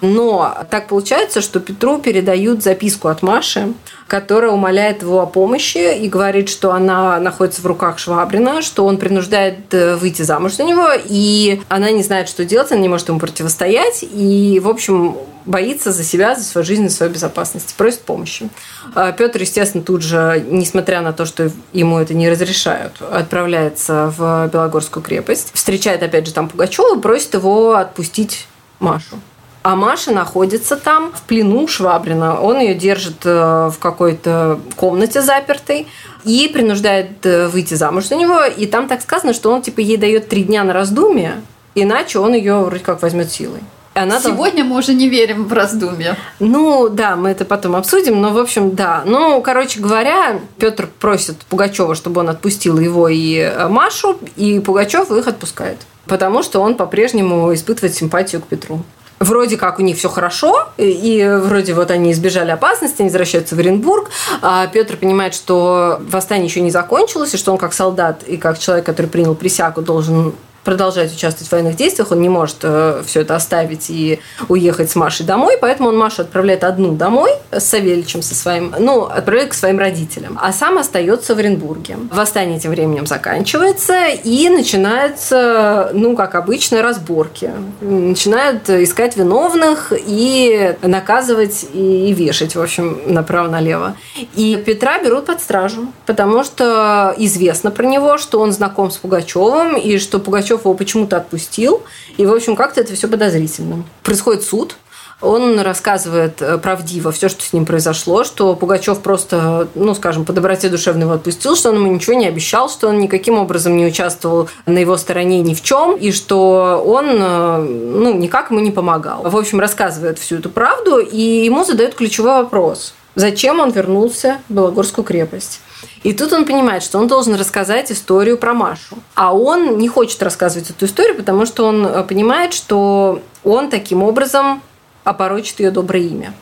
Но 0.00 0.56
так 0.70 0.88
получается, 0.88 1.40
что 1.40 1.60
Петру 1.60 1.98
передают 1.98 2.62
записку 2.62 3.08
от 3.08 3.22
Маши, 3.22 3.74
которая 4.06 4.50
умоляет 4.50 5.02
его 5.02 5.20
о 5.20 5.26
помощи 5.26 5.96
и 5.98 6.08
говорит, 6.08 6.48
что 6.48 6.72
она 6.72 7.18
находится 7.18 7.62
в 7.62 7.66
руках 7.66 7.98
Швабрина, 7.98 8.62
что 8.62 8.84
он 8.84 8.98
принуждает 8.98 9.72
э, 9.72 9.96
выйти 9.96 10.22
замуж 10.22 10.54
за 10.54 10.64
него, 10.64 10.88
и 11.04 11.62
она 11.68 11.90
не 11.90 12.02
знает, 12.02 12.28
что 12.28 12.44
делать, 12.44 12.72
она 12.72 12.80
не 12.80 12.88
может 12.88 13.08
ему 13.08 13.18
противостоять, 13.18 14.02
и, 14.02 14.60
в 14.62 14.68
общем, 14.68 15.16
боится 15.46 15.92
за 15.92 16.04
себя, 16.04 16.34
за 16.34 16.44
свою 16.44 16.64
жизнь, 16.64 16.88
за 16.88 16.94
свою 16.94 17.12
безопасность, 17.12 17.74
просит 17.74 18.00
помощи. 18.00 18.48
А 18.94 19.12
Петр, 19.12 19.40
естественно, 19.40 19.82
тут 19.82 20.02
же, 20.02 20.44
несмотря 20.48 21.00
на 21.00 21.12
то, 21.12 21.24
что 21.24 21.50
ему 21.72 21.98
это 21.98 22.14
не 22.14 22.30
разрешают, 22.30 23.00
отправляется 23.00 24.12
в 24.16 24.50
Белогорскую 24.52 25.02
крепость, 25.02 25.50
встречает 25.54 26.02
опять 26.02 26.26
же 26.26 26.32
там 26.32 26.48
Пугачева, 26.48 27.00
просит 27.00 27.34
его 27.34 27.74
отпустить 27.74 28.46
Машу. 28.78 29.18
А 29.62 29.76
Маша 29.76 30.10
находится 30.10 30.76
там 30.76 31.12
в 31.12 31.22
плену 31.22 31.68
Швабрина. 31.68 32.40
Он 32.40 32.58
ее 32.58 32.74
держит 32.74 33.24
э, 33.24 33.70
в 33.72 33.78
какой-то 33.78 34.58
комнате 34.74 35.22
запертой 35.22 35.86
и 36.24 36.50
принуждает 36.52 37.24
э, 37.24 37.46
выйти 37.46 37.74
замуж 37.74 38.06
за 38.06 38.16
него. 38.16 38.44
И 38.44 38.66
там 38.66 38.88
так 38.88 39.02
сказано, 39.02 39.32
что 39.32 39.52
он 39.52 39.62
типа 39.62 39.78
ей 39.78 39.96
дает 39.96 40.28
три 40.28 40.42
дня 40.42 40.64
на 40.64 40.72
раздумье, 40.72 41.42
иначе 41.76 42.18
он 42.18 42.34
ее 42.34 42.58
вроде 42.58 42.82
как 42.82 43.02
возьмет 43.02 43.30
силой. 43.30 43.60
Она 43.94 44.18
Сегодня 44.20 44.62
там... 44.62 44.68
мы 44.68 44.78
уже 44.78 44.94
не 44.94 45.08
верим 45.08 45.44
в 45.44 45.52
раздумья. 45.52 46.16
Ну, 46.40 46.88
да, 46.88 47.14
мы 47.14 47.28
это 47.28 47.44
потом 47.44 47.76
обсудим, 47.76 48.20
но, 48.20 48.32
в 48.32 48.38
общем, 48.38 48.74
да. 48.74 49.02
Ну, 49.04 49.40
короче 49.42 49.80
говоря, 49.80 50.40
Петр 50.58 50.88
просит 50.98 51.36
Пугачева, 51.48 51.94
чтобы 51.94 52.22
он 52.22 52.30
отпустил 52.30 52.80
его 52.80 53.08
и 53.08 53.36
э, 53.36 53.68
Машу, 53.68 54.18
и 54.34 54.58
Пугачев 54.58 55.10
их 55.12 55.28
отпускает. 55.28 55.78
Потому 56.06 56.42
что 56.42 56.60
он 56.60 56.74
по-прежнему 56.74 57.54
испытывает 57.54 57.94
симпатию 57.94 58.40
к 58.40 58.46
Петру 58.46 58.82
вроде 59.22 59.56
как 59.56 59.78
у 59.78 59.82
них 59.82 59.96
все 59.96 60.08
хорошо, 60.08 60.68
и 60.76 61.38
вроде 61.42 61.74
вот 61.74 61.90
они 61.90 62.12
избежали 62.12 62.50
опасности, 62.50 63.02
они 63.02 63.08
возвращаются 63.08 63.56
в 63.56 63.58
Оренбург. 63.58 64.10
А 64.40 64.66
Петр 64.66 64.96
понимает, 64.96 65.34
что 65.34 66.00
восстание 66.08 66.46
еще 66.46 66.60
не 66.60 66.70
закончилось, 66.70 67.34
и 67.34 67.36
что 67.36 67.52
он 67.52 67.58
как 67.58 67.72
солдат 67.72 68.22
и 68.24 68.36
как 68.36 68.58
человек, 68.58 68.86
который 68.86 69.06
принял 69.06 69.34
присягу, 69.34 69.82
должен 69.82 70.34
продолжать 70.64 71.12
участвовать 71.12 71.48
в 71.48 71.52
военных 71.52 71.76
действиях, 71.76 72.10
он 72.12 72.20
не 72.20 72.28
может 72.28 72.58
э, 72.62 73.02
все 73.06 73.20
это 73.22 73.34
оставить 73.34 73.90
и 73.90 74.20
уехать 74.48 74.90
с 74.90 74.96
Машей 74.96 75.26
домой, 75.26 75.58
поэтому 75.60 75.88
он 75.88 75.98
Машу 75.98 76.22
отправляет 76.22 76.64
одну 76.64 76.92
домой 76.92 77.30
с 77.50 77.64
Савельичем 77.64 78.22
со 78.22 78.34
своим, 78.34 78.74
ну, 78.78 79.04
отправляет 79.04 79.50
к 79.50 79.54
своим 79.54 79.78
родителям, 79.78 80.38
а 80.40 80.52
сам 80.52 80.78
остается 80.78 81.34
в 81.34 81.38
Оренбурге. 81.38 81.96
Восстание 82.10 82.60
тем 82.60 82.70
временем 82.70 83.06
заканчивается 83.06 84.06
и 84.06 84.48
начинаются, 84.48 85.90
ну, 85.94 86.16
как 86.16 86.34
обычно, 86.34 86.82
разборки. 86.82 87.50
Начинают 87.80 88.68
искать 88.70 89.16
виновных 89.16 89.92
и 89.96 90.76
наказывать 90.82 91.66
и 91.72 92.12
вешать, 92.12 92.54
в 92.54 92.60
общем, 92.60 93.00
направо-налево. 93.06 93.96
И 94.34 94.62
Петра 94.64 94.98
берут 95.02 95.26
под 95.26 95.40
стражу, 95.40 95.86
потому 96.06 96.44
что 96.44 97.14
известно 97.18 97.70
про 97.70 97.84
него, 97.84 98.18
что 98.18 98.40
он 98.40 98.52
знаком 98.52 98.90
с 98.90 98.96
Пугачевым 98.96 99.76
и 99.76 99.98
что 99.98 100.18
Пугачев 100.18 100.51
Пугачев 100.52 100.64
его 100.64 100.74
почему-то 100.74 101.16
отпустил. 101.16 101.82
И, 102.16 102.26
в 102.26 102.32
общем, 102.32 102.56
как-то 102.56 102.80
это 102.80 102.94
все 102.94 103.08
подозрительно. 103.08 103.84
Происходит 104.02 104.42
суд, 104.42 104.76
он 105.20 105.60
рассказывает 105.60 106.42
э, 106.42 106.58
правдиво 106.58 107.12
все, 107.12 107.28
что 107.28 107.42
с 107.42 107.52
ним 107.52 107.64
произошло, 107.64 108.24
что 108.24 108.54
Пугачев 108.56 109.00
просто, 109.00 109.68
ну, 109.76 109.94
скажем, 109.94 110.24
по 110.24 110.32
доброте 110.32 110.68
душевной 110.68 111.02
его 111.02 111.12
отпустил, 111.12 111.54
что 111.54 111.70
он 111.70 111.76
ему 111.76 111.92
ничего 111.92 112.14
не 112.14 112.26
обещал, 112.26 112.68
что 112.68 112.88
он 112.88 112.98
никаким 112.98 113.38
образом 113.38 113.76
не 113.76 113.86
участвовал 113.86 114.48
на 114.66 114.78
его 114.78 114.96
стороне 114.96 115.40
ни 115.40 115.54
в 115.54 115.62
чем, 115.62 115.96
и 115.96 116.10
что 116.10 116.82
он, 116.84 117.06
э, 117.08 117.58
ну, 117.58 118.14
никак 118.14 118.50
ему 118.50 118.60
не 118.60 118.72
помогал. 118.72 119.22
В 119.22 119.36
общем, 119.36 119.60
рассказывает 119.60 120.18
всю 120.18 120.36
эту 120.36 120.50
правду, 120.50 120.98
и 120.98 121.44
ему 121.44 121.64
задают 121.64 121.94
ключевой 121.94 122.42
вопрос. 122.42 122.94
Зачем 123.14 123.60
он 123.60 123.70
вернулся 123.70 124.38
в 124.48 124.54
Белогорскую 124.54 125.04
крепость? 125.04 125.60
И 126.02 126.12
тут 126.12 126.32
он 126.32 126.44
понимает, 126.44 126.82
что 126.82 126.98
он 126.98 127.06
должен 127.06 127.34
рассказать 127.34 127.92
историю 127.92 128.38
про 128.38 128.54
Машу. 128.54 128.96
А 129.14 129.34
он 129.34 129.78
не 129.78 129.88
хочет 129.88 130.22
рассказывать 130.22 130.70
эту 130.70 130.86
историю, 130.86 131.16
потому 131.16 131.46
что 131.46 131.66
он 131.66 131.86
э, 131.86 132.04
понимает, 132.04 132.54
что 132.54 133.22
он 133.44 133.70
таким 133.70 134.02
образом 134.02 134.62
опорочит 135.04 135.60
ее 135.60 135.70
доброе 135.70 136.02
имя. 136.04 136.34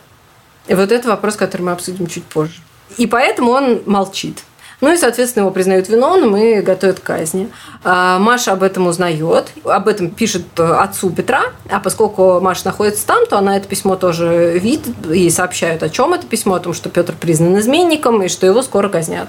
И 0.67 0.75
вот 0.75 0.93
это 0.93 1.09
вопрос, 1.09 1.37
который 1.37 1.63
мы 1.63 1.73
обсудим 1.73 2.07
чуть 2.07 2.25
позже. 2.25 2.61
И 2.97 3.07
поэтому 3.07 3.51
он 3.53 3.83
молчит. 3.87 4.43
Ну 4.81 4.93
и, 4.93 4.97
соответственно, 4.97 5.43
его 5.43 5.51
признают 5.53 5.89
виновным 5.89 6.37
и 6.37 6.61
готовят 6.61 7.01
к 7.01 7.03
казни. 7.03 7.51
А, 7.85 8.19
Маша 8.19 8.53
об 8.53 8.63
этом 8.63 8.87
узнает, 8.87 9.53
об 9.65 9.89
этом 9.89 10.11
пишет 10.11 10.45
э, 10.59 10.63
отцу 10.63 11.11
Петра, 11.11 11.45
а 11.69 11.81
поскольку 11.81 12.41
Маша 12.41 12.67
находится 12.67 13.07
там, 13.07 13.27
то 13.27 13.37
она 13.37 13.57
это 13.57 13.69
письмо 13.69 13.97
тоже 13.97 14.59
видит, 14.59 14.95
и 15.11 15.29
сообщают, 15.29 15.83
о 15.83 15.91
чем 15.91 16.15
это 16.15 16.27
письмо, 16.27 16.55
о 16.55 16.61
том, 16.61 16.73
что 16.73 16.89
Петр 16.89 17.15
признан 17.19 17.59
изменником 17.59 18.23
и 18.23 18.29
что 18.29 18.47
его 18.47 18.63
скоро 18.63 18.89
казнят. 18.89 19.29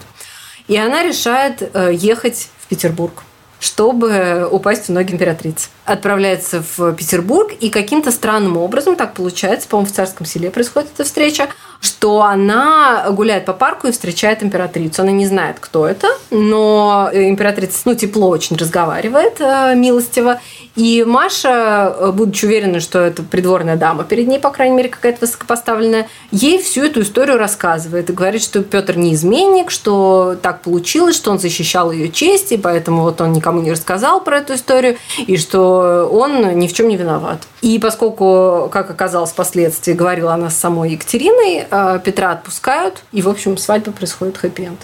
И 0.68 0.78
она 0.78 1.04
решает 1.04 1.70
э, 1.74 1.92
ехать 1.94 2.50
в 2.60 2.68
Петербург 2.68 3.24
чтобы 3.62 4.48
упасть 4.52 4.88
в 4.88 4.92
ноги 4.92 5.14
императрицы. 5.14 5.70
Отправляется 5.86 6.64
в 6.76 6.94
Петербург, 6.94 7.52
и 7.60 7.70
каким-то 7.70 8.10
странным 8.12 8.58
образом, 8.58 8.96
так 8.96 9.14
получается, 9.14 9.70
по-моему, 9.70 9.92
в 9.92 9.96
Царском 9.96 10.26
селе 10.26 10.50
происходит 10.50 10.90
эта 10.96 11.04
встреча, 11.04 11.48
что 11.82 12.22
она 12.22 13.08
гуляет 13.10 13.46
по 13.46 13.54
парку 13.54 13.88
и 13.88 13.92
встречает 13.92 14.44
императрицу. 14.44 15.02
Она 15.02 15.12
не 15.12 15.26
знает, 15.26 15.58
кто 15.60 15.88
это, 15.88 16.08
но 16.30 17.10
императрица, 17.12 17.82
ну, 17.86 17.96
тепло 17.96 18.30
очень 18.30 18.56
разговаривает, 18.56 19.42
э, 19.42 19.74
милостиво. 19.76 20.40
И 20.76 21.04
Маша, 21.06 21.94
э, 21.98 22.12
будучи 22.12 22.46
уверена, 22.46 22.80
что 22.80 23.00
это 23.00 23.24
придворная 23.24 23.78
дама 23.78 24.04
перед 24.04 24.28
ней, 24.28 24.40
по 24.40 24.52
крайней 24.52 24.76
мере, 24.76 24.90
какая-то 24.90 25.22
высокопоставленная, 25.22 26.08
ей 26.32 26.62
всю 26.62 26.84
эту 26.84 27.02
историю 27.02 27.38
рассказывает 27.38 28.12
и 28.12 28.14
говорит, 28.14 28.44
что 28.44 28.62
Петр 28.62 28.96
не 28.96 29.16
изменник, 29.16 29.72
что 29.72 30.38
так 30.40 30.62
получилось, 30.62 31.16
что 31.16 31.32
он 31.32 31.40
защищал 31.40 31.92
ее 31.92 32.10
честь, 32.10 32.52
и 32.52 32.58
поэтому 32.58 33.02
вот 33.02 33.20
он 33.22 33.34
никому 33.34 33.60
не 33.62 33.72
рассказал 33.72 34.22
про 34.22 34.38
эту 34.38 34.54
историю, 34.54 34.98
и 35.18 35.36
что 35.36 36.08
он 36.12 36.60
ни 36.60 36.68
в 36.68 36.74
чем 36.74 36.88
не 36.88 36.96
виноват. 36.96 37.40
И 37.62 37.80
поскольку, 37.80 38.70
как 38.72 38.90
оказалось 38.90 39.32
впоследствии, 39.32 39.94
говорила 39.94 40.34
она 40.34 40.50
с 40.50 40.58
самой 40.58 40.92
Екатериной, 40.92 41.66
Петра 42.04 42.32
отпускают, 42.32 43.04
и, 43.12 43.22
в 43.22 43.30
общем, 43.30 43.58
свадьба 43.58 43.92
происходит 43.92 44.38
хэппи-энд. 44.38 44.80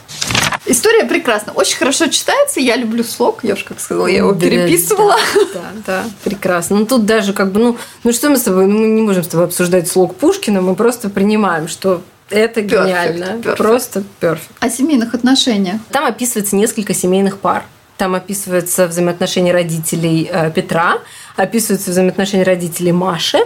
История 0.66 1.06
прекрасна. 1.06 1.54
Очень 1.54 1.78
хорошо 1.78 2.08
читается. 2.08 2.60
Я 2.60 2.76
люблю 2.76 3.04
слог. 3.04 3.40
Я 3.44 3.54
уж 3.54 3.64
как 3.64 3.80
сказала, 3.80 4.08
я 4.08 4.18
его 4.18 4.34
да, 4.34 4.40
переписывала. 4.40 5.16
Да, 5.36 5.44
да, 5.54 5.64
да, 5.86 6.04
прекрасно. 6.24 6.78
Ну, 6.78 6.86
тут 6.86 7.06
даже 7.06 7.34
как 7.34 7.52
бы, 7.52 7.60
ну, 7.60 7.78
ну 8.04 8.12
что 8.12 8.30
мы 8.30 8.38
с 8.38 8.44
тобой, 8.44 8.68
ну, 8.68 8.80
мы 8.80 8.88
не 8.88 9.02
можем 9.02 9.24
с 9.24 9.28
тобой 9.28 9.46
обсуждать 9.46 9.88
слог 9.88 10.16
Пушкина, 10.16 10.62
мы 10.62 10.76
просто 10.76 11.10
принимаем, 11.10 11.68
что 11.70 12.02
это 12.30 12.62
гениально. 12.62 13.40
Perfect. 13.42 13.56
Просто 13.56 14.04
перфект. 14.20 14.52
О 14.60 14.70
семейных 14.70 15.14
отношениях. 15.14 15.80
Там 15.90 16.06
описывается 16.06 16.56
несколько 16.56 16.94
семейных 16.94 17.38
пар. 17.40 17.64
Там 17.98 18.14
описываются 18.14 18.88
взаимоотношения 18.88 19.52
родителей 19.52 20.30
э, 20.32 20.52
Петра, 20.52 21.00
описываются 21.36 21.90
взаимоотношения 21.92 22.44
родителей 22.44 22.92
Маши, 22.92 23.40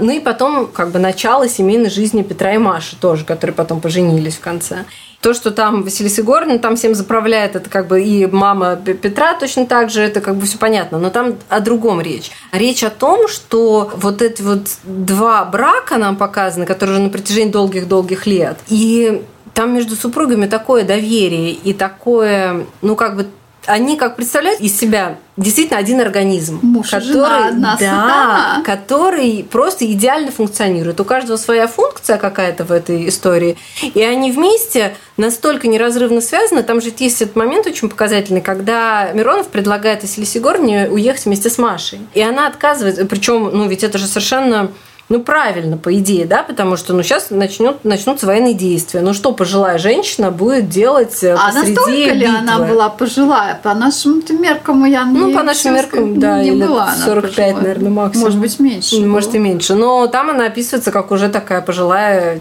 ну 0.00 0.12
и 0.12 0.20
потом 0.20 0.66
как 0.66 0.90
бы 0.90 0.98
начало 0.98 1.48
семейной 1.48 1.90
жизни 1.90 2.22
Петра 2.22 2.54
и 2.54 2.58
Маши 2.58 2.96
тоже, 2.96 3.24
которые 3.24 3.54
потом 3.54 3.80
поженились 3.80 4.36
в 4.36 4.40
конце. 4.40 4.84
То, 5.20 5.34
что 5.34 5.50
там 5.50 5.82
Василиса 5.82 6.20
Егоровна 6.20 6.58
там 6.58 6.76
всем 6.76 6.94
заправляет, 6.94 7.56
это 7.56 7.68
как 7.68 7.88
бы 7.88 8.02
и 8.02 8.26
мама 8.26 8.76
Петра 8.76 9.34
точно 9.34 9.66
так 9.66 9.90
же, 9.90 10.02
это 10.02 10.20
как 10.20 10.36
бы 10.36 10.46
все 10.46 10.58
понятно. 10.58 10.98
Но 10.98 11.10
там 11.10 11.36
о 11.48 11.60
другом 11.60 12.00
речь. 12.00 12.30
Речь 12.52 12.84
о 12.84 12.90
том, 12.90 13.26
что 13.28 13.90
вот 13.96 14.22
эти 14.22 14.42
вот 14.42 14.68
два 14.84 15.44
брака 15.44 15.96
нам 15.96 16.16
показаны, 16.16 16.66
которые 16.66 16.96
уже 16.96 17.02
на 17.02 17.10
протяжении 17.10 17.50
долгих-долгих 17.50 18.26
лет. 18.26 18.58
И 18.68 19.22
там 19.54 19.74
между 19.74 19.96
супругами 19.96 20.46
такое 20.46 20.84
доверие 20.84 21.52
и 21.52 21.72
такое, 21.72 22.66
ну 22.82 22.94
как 22.94 23.16
бы 23.16 23.26
они 23.66 23.96
как 23.96 24.16
представляют 24.16 24.60
из 24.60 24.76
себя 24.78 25.16
действительно 25.36 25.78
один 25.78 26.00
организм, 26.00 26.60
Муж 26.62 26.90
который, 26.90 27.12
жена, 27.12 27.48
одна 27.48 27.76
да, 27.78 28.62
который 28.64 29.46
просто 29.50 29.84
идеально 29.90 30.30
функционирует. 30.30 31.00
У 31.00 31.04
каждого 31.04 31.36
своя 31.36 31.66
функция 31.66 32.16
какая-то 32.16 32.64
в 32.64 32.72
этой 32.72 33.08
истории, 33.08 33.56
и 33.82 34.02
они 34.02 34.32
вместе 34.32 34.96
настолько 35.16 35.68
неразрывно 35.68 36.20
связаны. 36.20 36.62
Там 36.62 36.80
же 36.80 36.92
есть 36.96 37.20
этот 37.20 37.36
момент 37.36 37.66
очень 37.66 37.88
показательный, 37.88 38.40
когда 38.40 39.10
Миронов 39.12 39.48
предлагает 39.48 40.02
Василисе 40.02 40.38
Егоровне 40.38 40.88
уехать 40.88 41.26
вместе 41.26 41.50
с 41.50 41.58
Машей, 41.58 42.00
и 42.14 42.22
она 42.22 42.46
отказывается. 42.46 43.04
Причем, 43.04 43.50
ну 43.52 43.68
ведь 43.68 43.84
это 43.84 43.98
же 43.98 44.06
совершенно 44.06 44.70
ну, 45.08 45.20
правильно, 45.20 45.76
по 45.76 45.96
идее, 45.96 46.26
да, 46.26 46.42
потому 46.42 46.76
что, 46.76 46.92
ну, 46.92 47.04
сейчас 47.04 47.30
начнут, 47.30 47.84
начнутся 47.84 48.26
военные 48.26 48.54
действия. 48.54 49.02
Ну, 49.02 49.14
что 49.14 49.30
пожилая 49.30 49.78
женщина 49.78 50.32
будет 50.32 50.68
делать 50.68 51.22
э, 51.22 51.32
а 51.34 51.52
настолько 51.52 51.92
битвы? 51.92 52.14
ли 52.14 52.26
она 52.26 52.58
была 52.58 52.88
пожилая? 52.88 53.60
По 53.62 53.72
нашим 53.74 54.20
меркам 54.40 54.84
я 54.84 55.04
Ну, 55.04 55.32
по 55.32 55.44
нашим 55.44 55.74
меркам, 55.74 56.18
да, 56.18 56.42
не 56.42 56.50
была 56.50 56.92
45, 57.04 57.62
наверное, 57.62 57.90
максимум. 57.90 58.24
Может 58.24 58.40
быть, 58.40 58.58
меньше. 58.58 59.00
Может, 59.06 59.30
было. 59.30 59.36
и 59.36 59.40
меньше. 59.40 59.74
Но 59.76 60.08
там 60.08 60.30
она 60.30 60.46
описывается 60.46 60.90
как 60.90 61.12
уже 61.12 61.28
такая 61.28 61.60
пожилая 61.60 62.40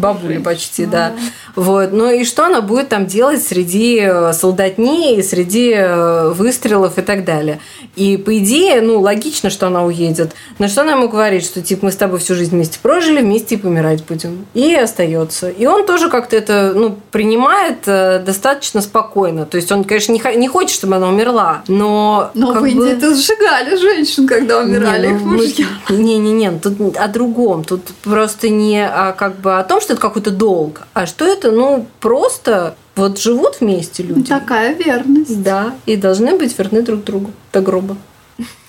бабуля 0.00 0.40
почти, 0.40 0.86
да. 0.86 1.12
Вот. 1.56 1.92
Ну 1.92 2.10
и 2.10 2.24
что 2.24 2.46
она 2.46 2.60
будет 2.60 2.88
там 2.88 3.06
делать 3.06 3.42
среди 3.42 4.00
э, 4.00 4.32
солдатни, 4.32 5.20
среди 5.22 5.72
э, 5.74 6.30
выстрелов 6.30 6.98
и 6.98 7.02
так 7.02 7.24
далее. 7.24 7.60
И 7.96 8.16
по 8.16 8.36
идее, 8.38 8.80
ну, 8.80 9.00
логично, 9.00 9.50
что 9.50 9.66
она 9.66 9.84
уедет. 9.84 10.32
Но 10.58 10.68
что 10.68 10.82
она 10.82 10.92
ему 10.92 11.08
говорит, 11.08 11.44
что 11.44 11.60
типа 11.60 11.86
мы 11.86 11.92
с 11.92 11.96
тобой 11.96 12.18
всю 12.18 12.34
жизнь 12.34 12.50
вместе 12.50 12.78
прожили, 12.80 13.20
вместе 13.20 13.56
и 13.56 13.58
помирать 13.58 14.04
будем. 14.04 14.46
И 14.54 14.74
остается. 14.74 15.48
И 15.48 15.66
он 15.66 15.86
тоже 15.86 16.08
как-то 16.08 16.36
это 16.36 16.72
ну, 16.74 16.96
принимает 17.10 17.86
э, 17.86 18.20
достаточно 18.20 18.80
спокойно. 18.80 19.44
То 19.44 19.56
есть 19.56 19.70
он, 19.72 19.84
конечно, 19.84 20.12
не, 20.12 20.36
не 20.36 20.48
хочет, 20.48 20.70
чтобы 20.70 20.96
она 20.96 21.08
умерла, 21.08 21.62
но... 21.68 22.30
Но 22.34 22.52
в 22.52 22.64
Индии 22.64 22.94
бы... 22.94 23.14
сжигали 23.14 23.76
женщин, 23.76 24.26
когда 24.26 24.60
умирали 24.60 25.08
не, 25.08 25.12
ну, 25.12 25.18
их 25.18 25.24
мужья. 25.24 25.66
Не-не-не, 25.88 26.52
тут 26.58 26.96
о 26.96 27.08
другом. 27.08 27.64
Тут 27.64 27.82
просто 28.02 28.48
не 28.48 28.84
о, 28.86 29.12
как 29.12 29.40
бы 29.40 29.58
о 29.58 29.64
том, 29.64 29.80
что 29.80 29.89
это 29.90 30.00
какой-то 30.00 30.30
долг, 30.30 30.82
а 30.94 31.06
что 31.06 31.26
это, 31.26 31.50
ну, 31.50 31.86
просто 32.00 32.76
вот 32.96 33.18
живут 33.18 33.60
вместе 33.60 34.02
люди. 34.02 34.28
Такая 34.28 34.74
верность. 34.74 35.42
Да, 35.42 35.74
и 35.86 35.96
должны 35.96 36.36
быть 36.36 36.56
верны 36.58 36.82
друг 36.82 37.04
другу. 37.04 37.30
Это 37.50 37.60
грубо. 37.60 37.96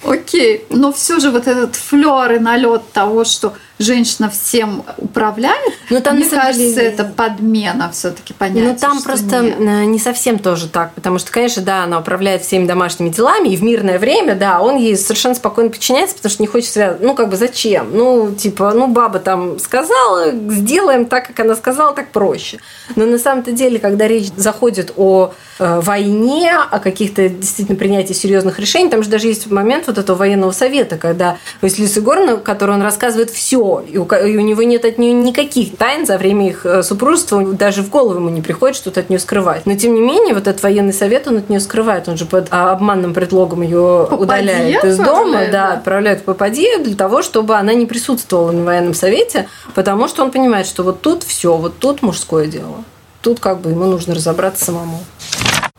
Окей, 0.03 0.65
но 0.69 0.91
все 0.91 1.19
же 1.19 1.29
вот 1.31 1.47
этот 1.47 1.75
флер 1.75 2.33
и 2.33 2.39
налет 2.39 2.91
того, 2.91 3.23
что 3.23 3.53
женщина 3.81 4.29
всем 4.29 4.83
управляет, 4.97 5.73
но 5.89 5.97
ну, 5.97 6.01
там, 6.01 6.15
мне 6.15 6.25
кажется, 6.25 6.75
деле... 6.75 6.87
это 6.87 7.03
подмена 7.03 7.89
все-таки 7.91 8.33
понятия. 8.33 8.69
Ну 8.69 8.77
там 8.79 9.01
просто 9.01 9.41
нет. 9.41 9.59
Не 9.59 9.99
совсем 9.99 10.39
тоже 10.39 10.69
так, 10.69 10.93
потому 10.93 11.19
что, 11.19 11.31
конечно, 11.31 11.61
да, 11.61 11.83
она 11.83 11.99
управляет 11.99 12.43
всеми 12.43 12.65
домашними 12.65 13.09
делами, 13.09 13.49
и 13.49 13.57
в 13.57 13.63
мирное 13.63 13.99
время, 13.99 14.35
да, 14.35 14.61
он 14.61 14.77
ей 14.77 14.95
совершенно 14.95 15.35
спокойно 15.35 15.69
подчиняется, 15.69 16.15
потому 16.15 16.31
что 16.31 16.43
не 16.43 16.47
хочет 16.47 16.69
связывать. 16.71 17.01
Ну, 17.01 17.15
как 17.15 17.29
бы 17.29 17.35
зачем? 17.35 17.89
Ну, 17.91 18.31
типа, 18.31 18.71
ну, 18.73 18.87
баба 18.87 19.19
там 19.19 19.59
сказала, 19.59 20.31
сделаем 20.31 21.05
так, 21.05 21.27
как 21.27 21.39
она 21.39 21.55
сказала, 21.55 21.93
так 21.93 22.09
проще. 22.09 22.59
Но 22.95 23.05
на 23.05 23.17
самом-то 23.17 23.51
деле, 23.51 23.79
когда 23.79 24.07
речь 24.07 24.29
заходит 24.35 24.93
о 24.95 25.33
э, 25.59 25.79
войне, 25.81 26.53
о 26.53 26.79
каких-то 26.79 27.27
действительно 27.29 27.77
принятии 27.77 28.13
серьезных 28.13 28.59
решений, 28.59 28.89
там 28.89 29.03
же 29.03 29.09
даже 29.09 29.27
есть 29.27 29.49
момент 29.49 29.87
вот 29.91 29.99
этого 29.99 30.17
военного 30.17 30.51
совета, 30.51 30.97
когда 30.97 31.37
Василиса 31.61 31.99
Егоровна, 31.99 32.37
который 32.37 32.75
он 32.75 32.81
рассказывает 32.81 33.29
все 33.29 33.83
и 33.87 33.97
у, 33.97 34.05
и 34.05 34.37
у 34.37 34.41
него 34.41 34.63
нет 34.63 34.85
от 34.85 34.97
нее 34.97 35.13
никаких 35.13 35.77
тайн 35.77 36.05
за 36.05 36.17
время 36.17 36.49
их 36.49 36.65
э, 36.65 36.83
супружества, 36.83 37.43
даже 37.53 37.83
в 37.83 37.89
голову 37.89 38.15
ему 38.15 38.29
не 38.29 38.41
приходит 38.41 38.75
что-то 38.75 39.01
от 39.01 39.09
нее 39.09 39.19
скрывать. 39.19 39.65
Но 39.65 39.75
тем 39.75 39.93
не 39.93 40.01
менее, 40.01 40.33
вот 40.33 40.47
этот 40.47 40.63
военный 40.63 40.93
совет 40.93 41.27
он 41.27 41.37
от 41.37 41.49
нее 41.49 41.59
скрывает, 41.59 42.07
он 42.07 42.17
же 42.17 42.25
под 42.25 42.47
а, 42.51 42.71
обманным 42.71 43.13
предлогом 43.13 43.61
ее 43.61 44.07
Попадье 44.09 44.23
удаляет 44.23 44.83
из 44.83 44.97
дома, 44.97 45.47
да, 45.51 45.73
отправляет 45.73 46.21
в 46.21 46.23
Попадье 46.23 46.79
для 46.79 46.95
того, 46.95 47.21
чтобы 47.21 47.55
она 47.55 47.73
не 47.73 47.85
присутствовала 47.85 48.51
на 48.51 48.63
военном 48.63 48.93
совете, 48.93 49.47
потому 49.75 50.07
что 50.07 50.23
он 50.23 50.31
понимает, 50.31 50.67
что 50.67 50.83
вот 50.83 51.01
тут 51.01 51.23
все, 51.23 51.55
вот 51.55 51.77
тут 51.79 52.01
мужское 52.01 52.47
дело. 52.47 52.83
Тут 53.21 53.39
как 53.39 53.61
бы 53.61 53.69
ему 53.69 53.85
нужно 53.85 54.15
разобраться 54.15 54.65
самому. 54.65 54.99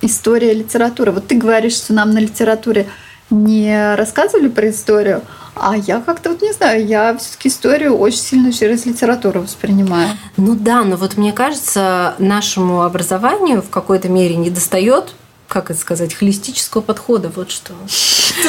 История 0.00 0.52
литературы. 0.52 1.12
Вот 1.12 1.26
ты 1.26 1.37
говоришь, 1.37 1.75
что 1.75 1.92
нам 1.92 2.11
на 2.11 2.19
литературе 2.19 2.88
не 3.32 3.94
рассказывали 3.96 4.48
про 4.48 4.70
историю, 4.70 5.22
а 5.54 5.76
я 5.76 6.00
как-то 6.00 6.30
вот 6.30 6.42
не 6.42 6.52
знаю, 6.52 6.86
я 6.86 7.16
все-таки 7.16 7.48
историю 7.48 7.96
очень 7.96 8.18
сильно 8.18 8.52
через 8.52 8.86
литературу 8.86 9.40
воспринимаю. 9.40 10.10
Ну 10.36 10.54
да, 10.54 10.82
но 10.84 10.96
вот 10.96 11.16
мне 11.16 11.32
кажется, 11.32 12.14
нашему 12.18 12.82
образованию 12.82 13.62
в 13.62 13.70
какой-то 13.70 14.08
мере 14.08 14.36
не 14.36 14.50
достает 14.50 15.14
как 15.52 15.70
это 15.70 15.78
сказать, 15.78 16.14
холистического 16.14 16.80
подхода, 16.80 17.28
вот 17.28 17.50
что. 17.50 17.74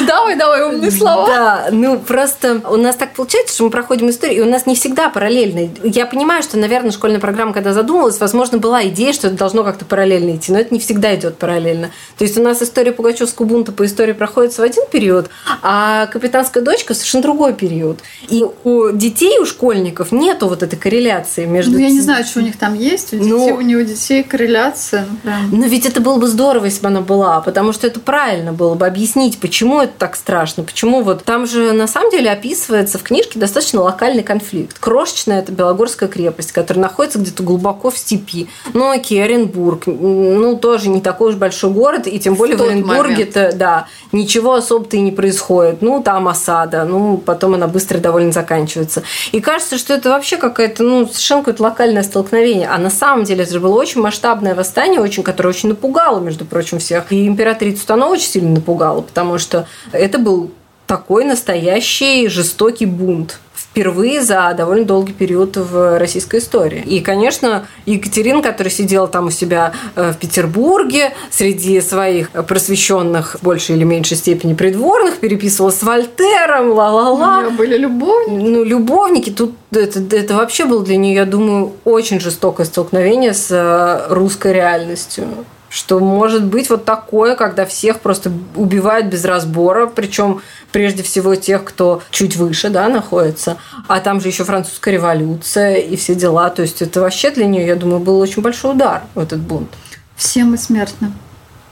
Давай, 0.08 0.36
давай, 0.36 0.64
умные 0.64 0.92
слова. 0.92 1.28
Да, 1.28 1.68
ну 1.72 2.00
просто 2.00 2.62
у 2.70 2.78
нас 2.78 2.96
так 2.96 3.14
получается, 3.14 3.54
что 3.54 3.64
мы 3.66 3.70
проходим 3.70 4.10
историю, 4.10 4.40
и 4.40 4.48
у 4.48 4.50
нас 4.50 4.66
не 4.66 4.76
всегда 4.76 5.10
параллельно. 5.10 5.70
Я 5.84 6.06
понимаю, 6.06 6.44
что, 6.44 6.58
наверное, 6.58 6.92
школьная 6.92 7.20
программа, 7.20 7.54
когда 7.54 7.74
задумалась, 7.74 8.20
возможно, 8.20 8.58
была 8.58 8.86
идея, 8.88 9.14
что 9.14 9.28
это 9.28 9.38
должно 9.38 9.64
как-то 9.64 9.86
параллельно 9.86 10.36
идти, 10.36 10.52
но 10.52 10.60
это 10.60 10.74
не 10.74 10.80
всегда 10.80 11.16
идет 11.16 11.38
параллельно. 11.38 11.92
То 12.18 12.24
есть 12.24 12.38
у 12.38 12.42
нас 12.42 12.62
история 12.62 12.92
Пугачевского 12.92 13.46
бунта 13.46 13.72
по 13.72 13.86
истории 13.86 14.14
проходит 14.14 14.54
в 14.54 14.62
один 14.62 14.84
период, 14.92 15.30
а 15.62 16.08
капитанская 16.08 16.64
дочка 16.64 16.94
совершенно 16.94 17.24
другой 17.24 17.54
период. 17.54 18.00
И 18.30 18.46
у 18.64 18.92
детей, 18.92 19.40
у 19.40 19.46
школьников 19.46 20.12
нету 20.12 20.48
вот 20.48 20.64
этой 20.64 20.78
корреляции 20.78 21.46
между... 21.46 21.74
Ну, 21.74 21.80
я 21.80 21.90
не 21.90 22.02
знаю, 22.02 22.26
что 22.26 22.40
у 22.40 22.44
них 22.44 22.58
там 22.58 22.74
есть. 22.74 23.14
У, 23.14 23.18
ну, 23.18 23.40
детей, 23.40 23.52
у 23.52 23.62
него 23.62 23.82
детей 23.82 24.24
корреляция. 24.24 25.06
Ну, 25.10 25.18
прям. 25.18 25.50
Но 25.52 25.66
ведь 25.68 25.86
это 25.86 26.02
было 26.02 26.18
бы 26.18 26.28
здорово, 26.28 26.66
если 26.66 26.82
бы 26.82 26.88
она 26.88 27.02
была, 27.02 27.42
потому 27.42 27.74
что 27.74 27.88
это 27.88 28.00
правильно 28.00 28.54
было 28.54 28.76
бы 28.76 28.88
объяснить, 28.88 29.40
почему 29.40 29.83
это 29.84 29.94
так 29.98 30.16
страшно, 30.16 30.64
почему 30.64 31.02
вот 31.02 31.24
там 31.24 31.46
же 31.46 31.74
на 31.74 31.88
самом 31.88 32.12
деле 32.12 32.32
описывается 32.32 32.98
в 32.98 33.04
книжке 33.04 33.40
достаточно 33.40 33.82
локальный 33.82 34.24
конфликт. 34.24 34.78
Крошечная 34.80 35.40
это 35.40 35.52
Белогорская 35.52 36.10
крепость, 36.10 36.52
которая 36.52 36.84
находится 36.84 37.20
где-то 37.20 37.44
глубоко 37.44 37.92
в 37.92 37.98
степи. 37.98 38.48
Ну, 38.74 38.90
окей, 38.90 39.24
Оренбург, 39.24 39.84
ну, 39.88 40.56
тоже 40.58 40.90
не 40.90 41.02
такой 41.02 41.30
уж 41.30 41.36
большой 41.36 41.72
город, 41.72 42.08
и 42.08 42.20
тем 42.20 42.36
более 42.36 42.58
в, 42.58 42.62
в 42.62 42.64
Оренбурге-то, 42.64 43.52
да, 43.56 43.88
ничего 44.12 44.54
особо-то 44.54 44.98
и 44.98 45.02
не 45.02 45.12
происходит. 45.12 45.82
Ну, 45.82 46.02
там 46.02 46.28
осада, 46.28 46.86
ну, 46.86 47.18
потом 47.18 47.56
она 47.56 47.68
быстро 47.68 48.00
довольно 48.00 48.32
заканчивается. 48.32 49.04
И 49.32 49.42
кажется, 49.42 49.78
что 49.78 49.94
это 49.94 50.10
вообще 50.10 50.38
какая-то, 50.38 50.84
ну, 50.84 51.06
совершенно 51.08 51.42
какое-то 51.42 51.64
локальное 51.64 52.04
столкновение. 52.04 52.70
А 52.70 52.78
на 52.78 52.90
самом 52.90 53.24
деле 53.24 53.44
это 53.44 53.54
же 53.54 53.60
было 53.60 53.76
очень 53.76 54.02
масштабное 54.02 54.56
восстание, 54.56 55.00
очень, 55.00 55.24
которое 55.24 55.50
очень 55.50 55.70
напугало, 55.70 56.20
между 56.20 56.46
прочим, 56.46 56.80
всех. 56.80 57.12
И 57.12 57.28
императрицу 57.28 57.84
очень 58.14 58.28
сильно 58.28 58.52
напугало, 58.52 59.02
потому 59.02 59.38
что 59.38 59.63
это 59.92 60.18
был 60.18 60.52
такой 60.88 61.26
настоящий 61.26 62.28
жестокий 62.28 62.86
бунт 62.86 63.40
впервые 63.56 64.22
за 64.22 64.54
довольно 64.56 64.86
долгий 64.86 65.14
период 65.14 65.58
в 65.58 65.98
российской 65.98 66.40
истории. 66.40 66.84
И, 66.86 67.00
конечно, 67.00 67.66
Екатерина, 67.88 68.44
которая 68.44 68.72
сидела 68.72 69.08
там 69.08 69.28
у 69.28 69.32
себя 69.32 69.74
э, 69.96 70.12
в 70.12 70.18
Петербурге 70.18 71.14
среди 71.32 71.82
своих 71.82 72.30
просвещенных 72.30 73.38
в 73.40 73.44
большей 73.44 73.76
или 73.76 73.84
меньшей 73.84 74.18
степени 74.18 74.54
придворных, 74.54 75.18
переписывалась 75.18 75.80
с 75.80 75.84
Вольтером, 75.84 76.74
ла-ла-ла. 76.74 77.40
У 77.40 77.42
нее 77.42 77.50
были 77.50 77.78
любовники. 77.78 78.44
Ну, 78.44 78.64
любовники. 78.64 79.32
Тут 79.32 79.56
это, 79.72 80.00
это 80.16 80.36
вообще 80.36 80.66
было 80.66 80.84
для 80.84 80.98
нее, 80.98 81.16
я 81.16 81.26
думаю, 81.26 81.74
очень 81.84 82.20
жестокое 82.20 82.68
столкновение 82.68 83.34
с 83.34 83.48
э, 83.50 84.14
русской 84.14 84.54
реальностью 84.54 85.26
что 85.74 86.00
может 86.00 86.46
быть 86.46 86.70
вот 86.70 86.86
такое, 86.86 87.36
когда 87.36 87.66
всех 87.66 88.00
просто 88.00 88.32
убивают 88.56 89.08
без 89.08 89.26
разбора, 89.26 89.88
причем 89.88 90.42
прежде 90.72 91.02
всего 91.02 91.34
тех, 91.34 91.64
кто 91.64 92.04
чуть 92.12 92.36
выше, 92.36 92.70
да, 92.70 92.90
находится. 92.90 93.58
А 93.88 94.00
там 94.00 94.22
же 94.22 94.28
еще 94.28 94.44
французская 94.44 94.92
революция 94.92 95.78
и 95.78 95.96
все 95.96 96.14
дела. 96.14 96.52
То 96.52 96.62
есть 96.62 96.84
это 96.84 97.02
вообще 97.02 97.32
для 97.32 97.48
нее, 97.48 97.66
я 97.66 97.76
думаю, 97.76 98.00
был 98.02 98.20
очень 98.20 98.44
большой 98.44 98.74
удар, 98.74 99.02
этот 99.16 99.40
бунт. 99.40 99.70
Все 100.16 100.44
мы 100.44 100.60
смертны. 100.60 101.12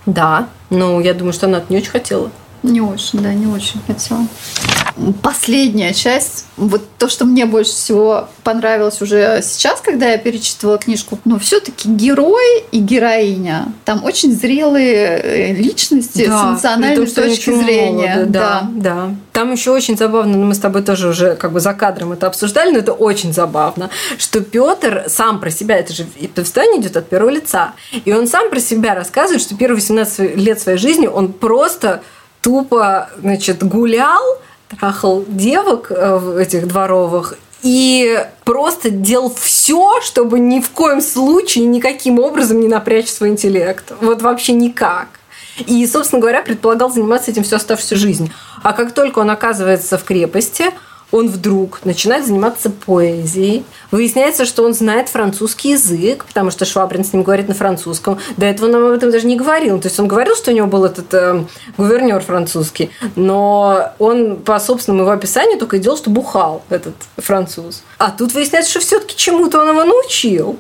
Да, 0.08 0.48
но 0.72 1.00
я 1.00 1.14
думаю, 1.14 1.34
что 1.34 1.46
она 1.46 1.62
не 1.70 1.78
очень 1.78 1.92
хотела. 1.92 2.32
Не 2.64 2.80
очень, 2.80 3.22
да, 3.22 3.34
не 3.34 3.48
очень 3.48 3.80
хотела. 3.88 4.26
Последняя 5.24 5.94
часть, 5.94 6.46
вот 6.58 6.84
то, 7.00 7.10
что 7.10 7.26
мне 7.26 7.46
больше 7.46 7.72
всего 7.72 8.28
понравилось 8.44 9.02
уже 9.02 9.42
сейчас, 9.42 9.82
когда 9.82 10.12
я 10.12 10.18
перечитывала 10.20 10.78
книжку, 10.78 11.18
но 11.26 11.40
все-таки 11.40 11.90
герой 11.90 12.64
и 12.72 12.80
героиня. 12.80 13.74
Там 13.84 14.04
очень 14.04 14.32
зрелые 14.32 15.22
э, 15.24 15.54
личности 15.54 16.28
да, 16.28 16.38
с 16.38 16.44
эмоциональной 16.44 17.06
том, 17.08 17.24
точки 17.24 17.52
зрения. 17.52 18.14
Молоды, 18.14 18.32
да, 18.32 18.70
да, 18.74 18.82
да. 18.96 19.16
Там 19.32 19.54
еще 19.54 19.72
очень 19.72 19.98
забавно, 19.98 20.38
ну, 20.38 20.46
мы 20.46 20.54
с 20.54 20.60
тобой 20.60 20.84
тоже 20.84 21.08
уже 21.08 21.36
как 21.36 21.54
бы 21.54 21.62
за 21.62 21.74
кадром 21.74 22.12
это 22.12 22.28
обсуждали, 22.28 22.72
но 22.72 22.80
это 22.80 22.94
очень 22.94 23.34
забавно, 23.34 23.90
что 24.20 24.42
Петр 24.42 25.06
сам 25.08 25.40
про 25.40 25.50
себя, 25.50 25.78
это 25.78 25.94
же 25.94 26.06
повествование 26.36 26.82
идет 26.82 26.98
от 26.98 27.10
первого 27.10 27.32
лица, 27.32 27.74
и 28.06 28.14
он 28.14 28.28
сам 28.28 28.52
про 28.52 28.60
себя 28.60 28.94
рассказывает, 28.94 29.42
что 29.42 29.56
первые 29.56 29.78
18 29.78 30.36
лет 30.36 30.60
своей 30.60 30.78
жизни 30.78 31.08
он 31.08 31.34
просто 31.34 32.04
тупо, 32.42 33.10
значит, 33.20 33.64
гулял, 33.64 34.22
трахал 34.70 35.24
девок 35.28 35.92
э, 35.92 36.38
этих 36.42 36.68
дворовых 36.68 37.36
и 37.64 38.26
просто 38.44 38.90
делал 38.90 39.34
все, 39.34 40.02
чтобы 40.02 40.40
ни 40.40 40.60
в 40.60 40.70
коем 40.72 41.02
случае 41.02 41.66
никаким 41.66 42.20
образом 42.20 42.60
не 42.60 42.68
напрячь 42.68 43.10
свой 43.10 43.30
интеллект. 43.30 43.94
Вот 44.02 44.22
вообще 44.22 44.54
никак. 44.54 45.08
И, 45.68 45.86
собственно 45.86 46.22
говоря, 46.22 46.42
предполагал 46.42 46.90
заниматься 46.90 47.30
этим 47.30 47.44
всю 47.44 47.58
оставшуюся 47.58 47.96
жизнь. 47.96 48.32
А 48.64 48.74
как 48.74 48.94
только 48.94 49.20
он 49.20 49.30
оказывается 49.30 49.98
в 49.98 50.04
крепости, 50.04 50.66
он 51.12 51.30
вдруг 51.30 51.84
начинает 51.86 52.26
заниматься 52.26 52.70
поэзией. 52.70 53.64
Выясняется, 53.92 54.46
что 54.46 54.64
он 54.64 54.74
знает 54.74 55.10
французский 55.10 55.72
язык, 55.72 56.26
потому 56.26 56.52
что 56.52 56.66
Швабрин 56.66 57.04
с 57.04 57.14
ним 57.14 57.24
говорит 57.24 57.48
на 57.48 57.54
французском. 57.54 58.20
До 58.38 58.46
этого 58.46 58.68
он 58.68 58.76
об 58.76 58.92
этом 58.92 59.12
даже 59.12 59.28
не 59.28 59.36
говорил. 59.36 59.80
То 59.80 59.88
есть 59.88 60.00
он 60.00 60.08
говорил, 60.08 60.36
что 60.36 60.52
у 60.52 60.54
него 60.54 60.68
был 60.68 60.86
этот 60.86 61.14
э, 61.14 61.44
гувернер 61.78 62.22
французский, 62.22 62.92
но 63.16 63.94
он 64.00 64.38
по 64.38 64.60
собственному 64.60 65.04
его 65.04 65.12
описанию 65.12 65.60
только 65.60 65.78
и 65.78 65.80
делал, 65.80 65.98
что 65.98 66.10
бухал 66.10 66.64
этот 66.70 66.96
француз. 67.18 67.84
А 67.98 68.12
тут 68.12 68.34
выясняется, 68.34 68.72
что 68.72 68.80
все-таки 68.80 69.16
чему-то 69.16 69.60
он 69.60 69.70
его 69.70 69.84
научил. 69.84 70.58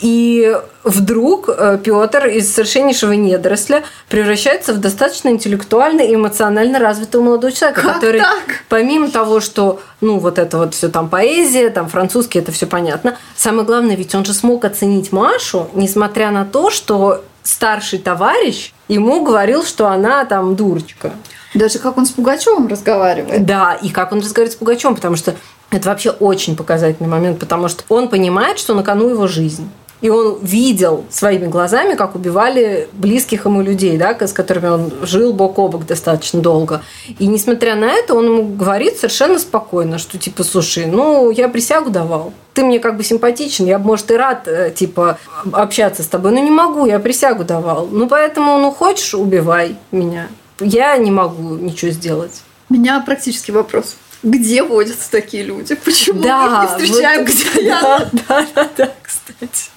И 0.00 0.56
вдруг 0.82 1.48
э, 1.48 1.78
Петр 1.82 2.26
из 2.26 2.52
совершеннейшего 2.54 3.12
недоросля 3.12 3.84
превращается 4.08 4.72
в 4.72 4.78
достаточно 4.78 5.28
интеллектуально 5.28 6.00
и 6.00 6.14
эмоционально 6.14 6.78
развитого 6.78 7.22
молодого 7.22 7.52
человека, 7.52 7.82
как 7.82 7.94
который 7.96 8.20
так? 8.20 8.64
помимо 8.68 9.10
того, 9.10 9.40
что 9.40 9.80
ну 10.00 10.18
вот 10.18 10.38
это 10.38 10.56
вот 10.56 10.74
все 10.74 10.88
там 10.88 11.08
поэзия, 11.08 11.68
там 11.70 11.88
французский, 11.88 12.38
это 12.38 12.50
все 12.50 12.66
понятно. 12.66 13.18
Самое 13.36 13.66
главное, 13.66 13.94
ведь 13.94 14.14
он 14.14 14.24
же 14.24 14.32
смог 14.32 14.64
оценить 14.64 15.12
Машу, 15.12 15.68
несмотря 15.74 16.30
на 16.30 16.46
то, 16.46 16.70
что 16.70 17.22
старший 17.42 17.98
товарищ 17.98 18.72
ему 18.88 19.22
говорил, 19.22 19.64
что 19.64 19.88
она 19.88 20.24
там 20.24 20.56
дурочка. 20.56 21.12
Даже 21.54 21.78
как 21.78 21.98
он 21.98 22.06
с 22.06 22.10
Пугачевым 22.10 22.68
разговаривает. 22.68 23.44
Да, 23.44 23.74
и 23.74 23.90
как 23.90 24.12
он 24.12 24.20
разговаривает 24.20 24.52
с 24.52 24.56
Пугачевым, 24.56 24.94
потому 24.94 25.16
что 25.16 25.34
это 25.70 25.88
вообще 25.88 26.10
очень 26.10 26.56
показательный 26.56 27.08
момент, 27.08 27.38
потому 27.38 27.68
что 27.68 27.84
он 27.88 28.08
понимает, 28.08 28.58
что 28.58 28.74
на 28.74 28.82
кону 28.82 29.08
его 29.08 29.26
жизнь. 29.26 29.68
И 30.00 30.08
он 30.08 30.38
видел 30.40 31.04
своими 31.10 31.46
глазами, 31.46 31.94
как 31.94 32.14
убивали 32.14 32.88
близких 32.92 33.44
ему 33.44 33.60
людей, 33.60 33.98
да, 33.98 34.16
с 34.18 34.32
которыми 34.32 34.68
он 34.68 34.92
жил 35.02 35.32
бок 35.32 35.58
о 35.58 35.68
бок 35.68 35.86
достаточно 35.86 36.40
долго. 36.40 36.82
И 37.18 37.26
несмотря 37.26 37.74
на 37.74 37.84
это, 37.84 38.14
он 38.14 38.26
ему 38.26 38.42
говорит 38.48 38.96
совершенно 38.96 39.38
спокойно, 39.38 39.98
что 39.98 40.18
типа, 40.18 40.42
слушай, 40.42 40.86
ну, 40.86 41.30
я 41.30 41.48
присягу 41.48 41.90
давал. 41.90 42.32
Ты 42.54 42.64
мне 42.64 42.78
как 42.78 42.96
бы 42.96 43.04
симпатичен, 43.04 43.66
я 43.66 43.78
может, 43.78 44.10
и 44.10 44.16
рад, 44.16 44.48
э, 44.48 44.72
типа, 44.74 45.18
общаться 45.52 46.02
с 46.02 46.06
тобой, 46.06 46.32
но 46.32 46.40
не 46.40 46.50
могу, 46.50 46.86
я 46.86 46.98
присягу 46.98 47.44
давал. 47.44 47.86
Ну, 47.86 48.08
поэтому, 48.08 48.58
ну, 48.58 48.70
хочешь, 48.70 49.14
убивай 49.14 49.76
меня. 49.92 50.28
Я 50.60 50.96
не 50.96 51.10
могу 51.10 51.56
ничего 51.56 51.90
сделать. 51.90 52.42
У 52.68 52.74
меня 52.74 53.00
практический 53.00 53.52
вопрос. 53.52 53.96
Где 54.22 54.62
водятся 54.62 55.10
такие 55.10 55.42
люди? 55.42 55.74
Почему 55.74 56.22
да, 56.22 56.46
мы 56.46 56.46
их 56.46 56.60
не 56.60 56.86
встречаем 56.86 57.24
вот, 57.24 57.28
где 57.28 57.70
да, 57.70 58.10
да, 58.12 58.46
да, 58.54 58.68
да, 58.76 58.92
кстати. 59.02 59.70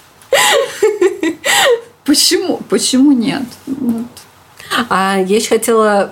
Почему? 2.06 2.58
Почему 2.70 3.12
нет? 3.12 3.44
Вот. 3.66 4.08
А 4.90 5.18
я 5.20 5.38
еще 5.38 5.50
хотела 5.50 6.12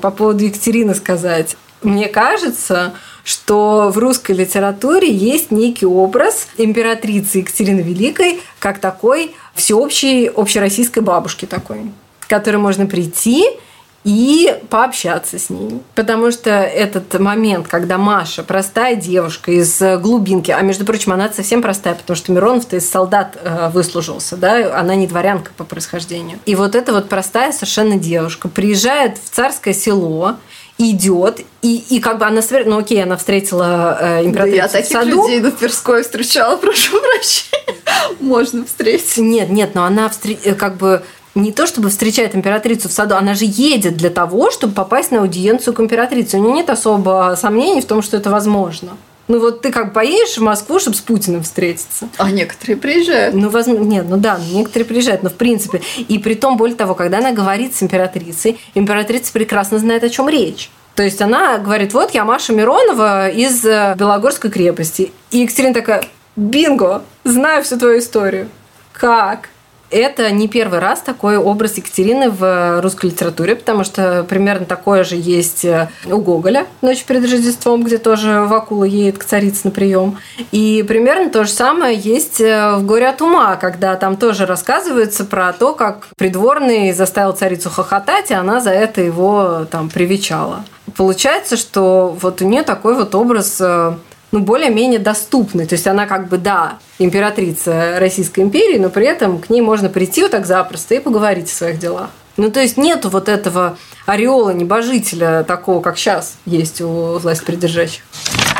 по 0.00 0.10
поводу 0.10 0.44
Екатерины 0.44 0.94
сказать. 0.94 1.56
Мне 1.82 2.08
кажется, 2.08 2.94
что 3.24 3.90
в 3.92 3.98
русской 3.98 4.32
литературе 4.32 5.12
есть 5.12 5.50
некий 5.50 5.86
образ 5.86 6.48
императрицы 6.58 7.38
Екатерины 7.38 7.80
Великой 7.80 8.40
как 8.58 8.78
такой 8.78 9.34
всеобщей, 9.54 10.28
общероссийской 10.28 11.02
бабушки 11.02 11.46
такой, 11.46 11.92
к 12.20 12.28
которой 12.28 12.56
можно 12.56 12.86
прийти 12.86 13.46
и 14.04 14.58
пообщаться 14.68 15.38
с 15.38 15.48
ней. 15.48 15.80
Потому 15.94 16.32
что 16.32 16.50
этот 16.50 17.18
момент, 17.20 17.68
когда 17.68 17.98
Маша, 17.98 18.42
простая 18.42 18.96
девушка 18.96 19.52
из 19.52 19.80
глубинки, 20.00 20.50
а 20.50 20.60
между 20.62 20.84
прочим, 20.84 21.12
она 21.12 21.28
совсем 21.30 21.62
простая, 21.62 21.94
потому 21.94 22.16
что 22.16 22.32
Миронов-то 22.32 22.76
из 22.76 22.90
солдат 22.90 23.38
э, 23.42 23.70
выслужился, 23.72 24.36
да, 24.36 24.78
она 24.78 24.94
не 24.96 25.06
дворянка 25.06 25.52
по 25.56 25.64
происхождению. 25.64 26.38
И 26.46 26.54
вот 26.54 26.74
эта 26.74 26.92
вот 26.92 27.08
простая 27.08 27.52
совершенно 27.52 27.96
девушка 27.96 28.48
приезжает 28.48 29.18
в 29.18 29.30
царское 29.30 29.72
село, 29.72 30.36
идет, 30.78 31.40
и, 31.60 31.76
и 31.76 32.00
как 32.00 32.18
бы 32.18 32.26
она... 32.26 32.40
Ну, 32.66 32.78
окей, 32.78 33.02
она 33.02 33.16
встретила 33.16 33.96
э, 34.00 34.24
императрицу 34.24 34.56
да 34.56 34.64
я 34.64 34.68
таких 34.68 34.88
в 34.88 34.92
саду. 34.92 35.22
людей 35.22 35.40
на 35.40 35.50
Тверской 35.52 36.02
встречала, 36.02 36.56
прошу 36.60 36.98
прощения. 37.00 37.78
Можно 38.20 38.64
встретить. 38.64 39.16
Нет, 39.18 39.50
нет, 39.50 39.74
но 39.74 39.84
она 39.84 40.08
встр... 40.08 40.30
Э, 40.44 40.54
как 40.54 40.76
бы 40.76 41.02
не 41.34 41.52
то 41.52 41.66
чтобы 41.66 41.88
встречает 41.88 42.34
императрицу 42.34 42.88
в 42.88 42.92
саду, 42.92 43.16
она 43.16 43.34
же 43.34 43.44
едет 43.46 43.96
для 43.96 44.10
того, 44.10 44.50
чтобы 44.50 44.74
попасть 44.74 45.10
на 45.10 45.20
аудиенцию 45.20 45.74
к 45.74 45.80
императрице. 45.80 46.38
У 46.38 46.42
нее 46.42 46.52
нет 46.52 46.70
особо 46.70 47.36
сомнений 47.40 47.80
в 47.80 47.86
том, 47.86 48.02
что 48.02 48.16
это 48.16 48.30
возможно. 48.30 48.96
Ну 49.28 49.38
вот 49.38 49.62
ты 49.62 49.70
как 49.70 49.92
поедешь 49.92 50.36
в 50.36 50.42
Москву, 50.42 50.78
чтобы 50.78 50.96
с 50.96 51.00
Путиным 51.00 51.42
встретиться. 51.42 52.08
А 52.18 52.30
некоторые 52.30 52.76
приезжают. 52.76 53.34
Ну, 53.34 53.48
возможно, 53.48 53.84
нет, 53.84 54.06
ну 54.08 54.16
да, 54.16 54.38
некоторые 54.52 54.84
приезжают, 54.84 55.22
но 55.22 55.30
в 55.30 55.34
принципе. 55.34 55.80
И 56.08 56.18
при 56.18 56.34
том, 56.34 56.56
более 56.56 56.76
того, 56.76 56.94
когда 56.94 57.18
она 57.18 57.32
говорит 57.32 57.74
с 57.74 57.82
императрицей, 57.82 58.60
императрица 58.74 59.32
прекрасно 59.32 59.78
знает, 59.78 60.02
о 60.04 60.10
чем 60.10 60.28
речь. 60.28 60.70
То 60.96 61.02
есть 61.02 61.22
она 61.22 61.58
говорит, 61.58 61.94
вот 61.94 62.12
я 62.12 62.24
Маша 62.24 62.52
Миронова 62.52 63.30
из 63.30 63.64
э, 63.64 63.94
Белогорской 63.96 64.50
крепости. 64.50 65.12
И 65.30 65.38
Екатерина 65.38 65.72
такая, 65.72 66.04
бинго, 66.36 67.02
знаю 67.24 67.62
всю 67.64 67.78
твою 67.78 68.00
историю. 68.00 68.48
Как? 68.92 69.48
Это 69.92 70.30
не 70.30 70.48
первый 70.48 70.78
раз 70.78 71.00
такой 71.00 71.36
образ 71.36 71.76
Екатерины 71.76 72.30
в 72.30 72.80
русской 72.80 73.06
литературе, 73.06 73.56
потому 73.56 73.84
что 73.84 74.24
примерно 74.28 74.66
такое 74.66 75.04
же 75.04 75.16
есть 75.16 75.64
э, 75.64 75.88
у 76.06 76.18
Гоголя 76.18 76.66
«Ночь 76.80 77.04
перед 77.04 77.22
Рождеством», 77.22 77.82
где 77.82 77.98
тоже 77.98 78.40
Вакула 78.42 78.84
едет 78.84 79.18
к 79.18 79.24
царице 79.24 79.60
на 79.64 79.70
прием. 79.70 80.18
И 80.50 80.84
примерно 80.86 81.30
то 81.30 81.44
же 81.44 81.50
самое 81.50 81.96
есть 81.96 82.40
э, 82.40 82.76
в 82.76 82.86
«Горе 82.86 83.08
от 83.08 83.20
ума», 83.22 83.56
когда 83.56 83.96
там 83.96 84.16
тоже 84.16 84.46
рассказывается 84.46 85.24
про 85.24 85.52
то, 85.52 85.74
как 85.74 86.08
придворный 86.16 86.92
заставил 86.92 87.32
царицу 87.32 87.70
хохотать, 87.70 88.30
и 88.30 88.34
она 88.34 88.60
за 88.60 88.70
это 88.70 89.00
его 89.00 89.66
там 89.70 89.88
привечала. 89.88 90.64
Получается, 90.96 91.56
что 91.56 92.16
вот 92.20 92.42
у 92.42 92.46
нее 92.46 92.62
такой 92.62 92.94
вот 92.94 93.14
образ 93.14 93.58
э, 93.60 93.94
ну, 94.32 94.40
более-менее 94.40 94.98
доступной. 94.98 95.66
То 95.66 95.74
есть 95.74 95.86
она 95.86 96.06
как 96.06 96.28
бы, 96.28 96.38
да, 96.38 96.78
императрица 96.98 97.98
Российской 98.00 98.40
империи, 98.40 98.78
но 98.78 98.88
при 98.88 99.06
этом 99.06 99.38
к 99.38 99.50
ней 99.50 99.60
можно 99.60 99.88
прийти 99.88 100.22
вот 100.22 100.32
так 100.32 100.46
запросто 100.46 100.94
и 100.94 100.98
поговорить 100.98 101.50
о 101.50 101.54
своих 101.54 101.78
делах. 101.78 102.10
Ну, 102.38 102.50
то 102.50 102.60
есть 102.60 102.78
нету 102.78 103.10
вот 103.10 103.28
этого 103.28 103.76
ореола 104.06 104.50
небожителя 104.50 105.44
такого, 105.44 105.82
как 105.82 105.98
сейчас 105.98 106.36
есть 106.46 106.80
у 106.80 107.18
власть 107.18 107.44
придержащих. 107.44 108.02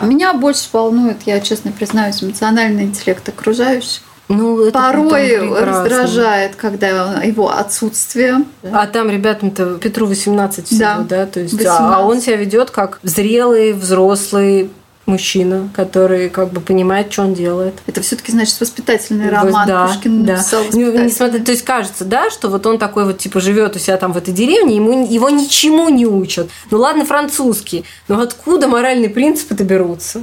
Меня 0.02 0.34
больше 0.34 0.68
волнует, 0.72 1.22
я 1.24 1.40
честно 1.40 1.72
признаюсь, 1.72 2.22
эмоциональный 2.22 2.84
интеллект 2.84 3.26
окружающих. 3.28 4.02
Ну, 4.28 4.66
это 4.66 4.78
Порой 4.78 5.38
раздражает, 5.62 6.54
когда 6.56 7.22
его 7.22 7.50
отсутствие. 7.50 8.44
А 8.62 8.86
там 8.86 9.10
ребятам-то 9.10 9.78
Петру 9.78 10.06
18 10.06 10.66
всего, 10.66 10.78
да? 10.78 11.04
да? 11.08 11.26
То 11.26 11.40
есть, 11.40 11.52
18. 11.54 11.80
а 11.80 12.06
он 12.06 12.20
себя 12.20 12.36
ведет 12.36 12.70
как 12.70 12.98
зрелый, 13.02 13.72
взрослый, 13.72 14.70
мужчина, 15.06 15.68
который 15.74 16.30
как 16.30 16.50
бы 16.50 16.60
понимает, 16.60 17.12
что 17.12 17.22
он 17.22 17.34
делает. 17.34 17.74
Это 17.86 18.00
все-таки 18.02 18.32
значит 18.32 18.60
воспитательный 18.60 19.28
роман. 19.30 19.66
Да, 19.66 19.86
Пушкин 19.88 20.24
да. 20.24 20.36
написал 20.36 20.64
Несмотря, 20.72 21.40
то 21.40 21.50
есть 21.50 21.64
кажется, 21.64 22.04
да, 22.04 22.30
что 22.30 22.48
вот 22.48 22.64
он 22.66 22.78
такой 22.78 23.04
вот 23.04 23.18
типа 23.18 23.40
живет 23.40 23.76
у 23.76 23.78
себя 23.78 23.96
там 23.96 24.12
в 24.12 24.16
этой 24.16 24.32
деревне, 24.32 24.76
ему 24.76 25.06
его 25.06 25.28
ничему 25.30 25.88
не 25.88 26.06
учат. 26.06 26.48
Ну 26.70 26.78
ладно, 26.78 27.04
французский, 27.04 27.84
но 28.08 28.20
откуда 28.20 28.68
моральные 28.68 29.10
принципы-то 29.10 29.64
берутся? 29.64 30.22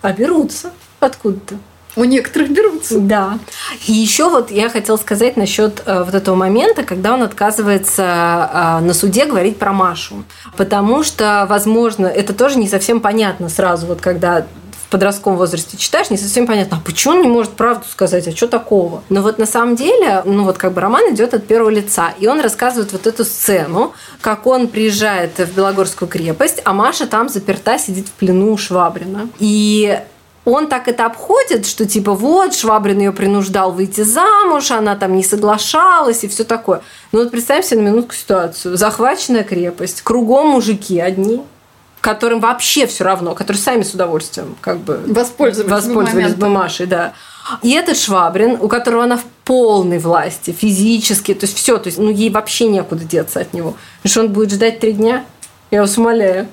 А 0.00 0.12
берутся 0.12 0.72
откуда-то. 1.00 1.56
У 1.96 2.04
некоторых 2.04 2.50
берутся. 2.50 2.98
Да. 2.98 3.38
И 3.86 3.92
еще 3.92 4.28
вот 4.28 4.50
я 4.50 4.68
хотела 4.68 4.96
сказать 4.96 5.36
насчет 5.36 5.82
э, 5.86 6.02
вот 6.02 6.14
этого 6.14 6.34
момента, 6.34 6.82
когда 6.82 7.14
он 7.14 7.22
отказывается 7.22 8.02
э, 8.02 8.84
на 8.84 8.94
суде 8.94 9.26
говорить 9.26 9.58
про 9.58 9.72
Машу. 9.72 10.24
Потому 10.56 11.02
что, 11.04 11.46
возможно, 11.48 12.06
это 12.06 12.32
тоже 12.32 12.58
не 12.58 12.68
совсем 12.68 13.00
понятно 13.00 13.48
сразу, 13.48 13.86
вот 13.86 14.00
когда 14.00 14.46
в 14.72 14.90
подростковом 14.90 15.38
возрасте 15.38 15.76
читаешь, 15.76 16.10
не 16.10 16.16
совсем 16.16 16.46
понятно, 16.46 16.76
а 16.76 16.80
почему 16.84 17.14
он 17.14 17.22
не 17.22 17.28
может 17.28 17.52
правду 17.52 17.84
сказать, 17.90 18.28
а 18.28 18.36
что 18.36 18.48
такого? 18.48 19.02
Но 19.08 19.22
вот 19.22 19.38
на 19.38 19.46
самом 19.46 19.76
деле, 19.76 20.22
ну 20.24 20.44
вот 20.44 20.58
как 20.58 20.72
бы 20.72 20.80
роман 20.80 21.14
идет 21.14 21.34
от 21.34 21.46
первого 21.46 21.70
лица, 21.70 22.12
и 22.18 22.26
он 22.26 22.40
рассказывает 22.40 22.92
вот 22.92 23.06
эту 23.06 23.24
сцену, 23.24 23.92
как 24.20 24.46
он 24.46 24.68
приезжает 24.68 25.38
в 25.38 25.56
Белогорскую 25.56 26.08
крепость, 26.08 26.60
а 26.64 26.72
Маша 26.72 27.06
там 27.06 27.28
заперта, 27.28 27.78
сидит 27.78 28.08
в 28.08 28.12
плену 28.12 28.52
у 28.52 28.56
Швабрина. 28.56 29.28
И 29.38 30.00
он 30.44 30.68
так 30.68 30.88
это 30.88 31.06
обходит, 31.06 31.66
что 31.66 31.86
типа 31.86 32.12
вот, 32.12 32.54
Швабрин 32.54 32.98
ее 32.98 33.12
принуждал 33.12 33.72
выйти 33.72 34.02
замуж, 34.02 34.70
она 34.70 34.96
там 34.96 35.16
не 35.16 35.24
соглашалась 35.24 36.24
и 36.24 36.28
все 36.28 36.44
такое. 36.44 36.82
Ну 37.12 37.20
вот 37.20 37.30
представим 37.30 37.62
себе 37.62 37.80
на 37.80 37.88
минутку 37.88 38.14
ситуацию. 38.14 38.76
Захваченная 38.76 39.44
крепость, 39.44 40.02
кругом 40.02 40.48
мужики 40.48 41.00
одни, 41.00 41.42
которым 42.00 42.40
вообще 42.40 42.86
все 42.86 43.04
равно, 43.04 43.34
которые 43.34 43.62
сами 43.62 43.82
с 43.82 43.94
удовольствием 43.94 44.56
как 44.60 44.78
бы 44.78 45.00
воспользовались, 45.06 45.70
воспользовались 45.70 46.34
бы 46.34 46.48
Машей, 46.48 46.86
да. 46.86 47.14
И 47.62 47.72
этот 47.72 47.96
Швабрин, 47.96 48.58
у 48.60 48.68
которого 48.68 49.04
она 49.04 49.16
в 49.16 49.24
полной 49.44 49.98
власти, 49.98 50.50
физически, 50.50 51.32
то 51.32 51.44
есть 51.44 51.56
все, 51.56 51.78
то 51.78 51.88
есть, 51.88 51.98
ну, 51.98 52.10
ей 52.10 52.30
вообще 52.30 52.68
некуда 52.68 53.04
деться 53.04 53.40
от 53.40 53.54
него. 53.54 53.76
Что 54.04 54.20
он 54.20 54.32
будет 54.32 54.52
ждать 54.52 54.80
три 54.80 54.92
дня? 54.92 55.24
Я 55.70 55.80
вас 55.80 55.96
умоляю. 55.96 56.48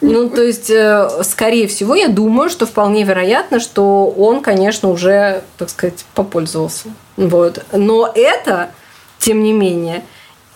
Ну, 0.00 0.30
то 0.30 0.42
есть, 0.42 0.70
э, 0.70 1.08
скорее 1.24 1.66
всего, 1.66 1.94
я 1.94 2.08
думаю, 2.08 2.50
что 2.50 2.66
вполне 2.66 3.02
вероятно, 3.02 3.58
что 3.58 4.06
он, 4.06 4.42
конечно, 4.42 4.90
уже, 4.90 5.42
так 5.56 5.70
сказать, 5.70 6.04
попользовался. 6.14 6.88
Вот. 7.16 7.64
Но 7.72 8.10
это, 8.14 8.70
тем 9.18 9.42
не 9.42 9.52
менее, 9.52 10.04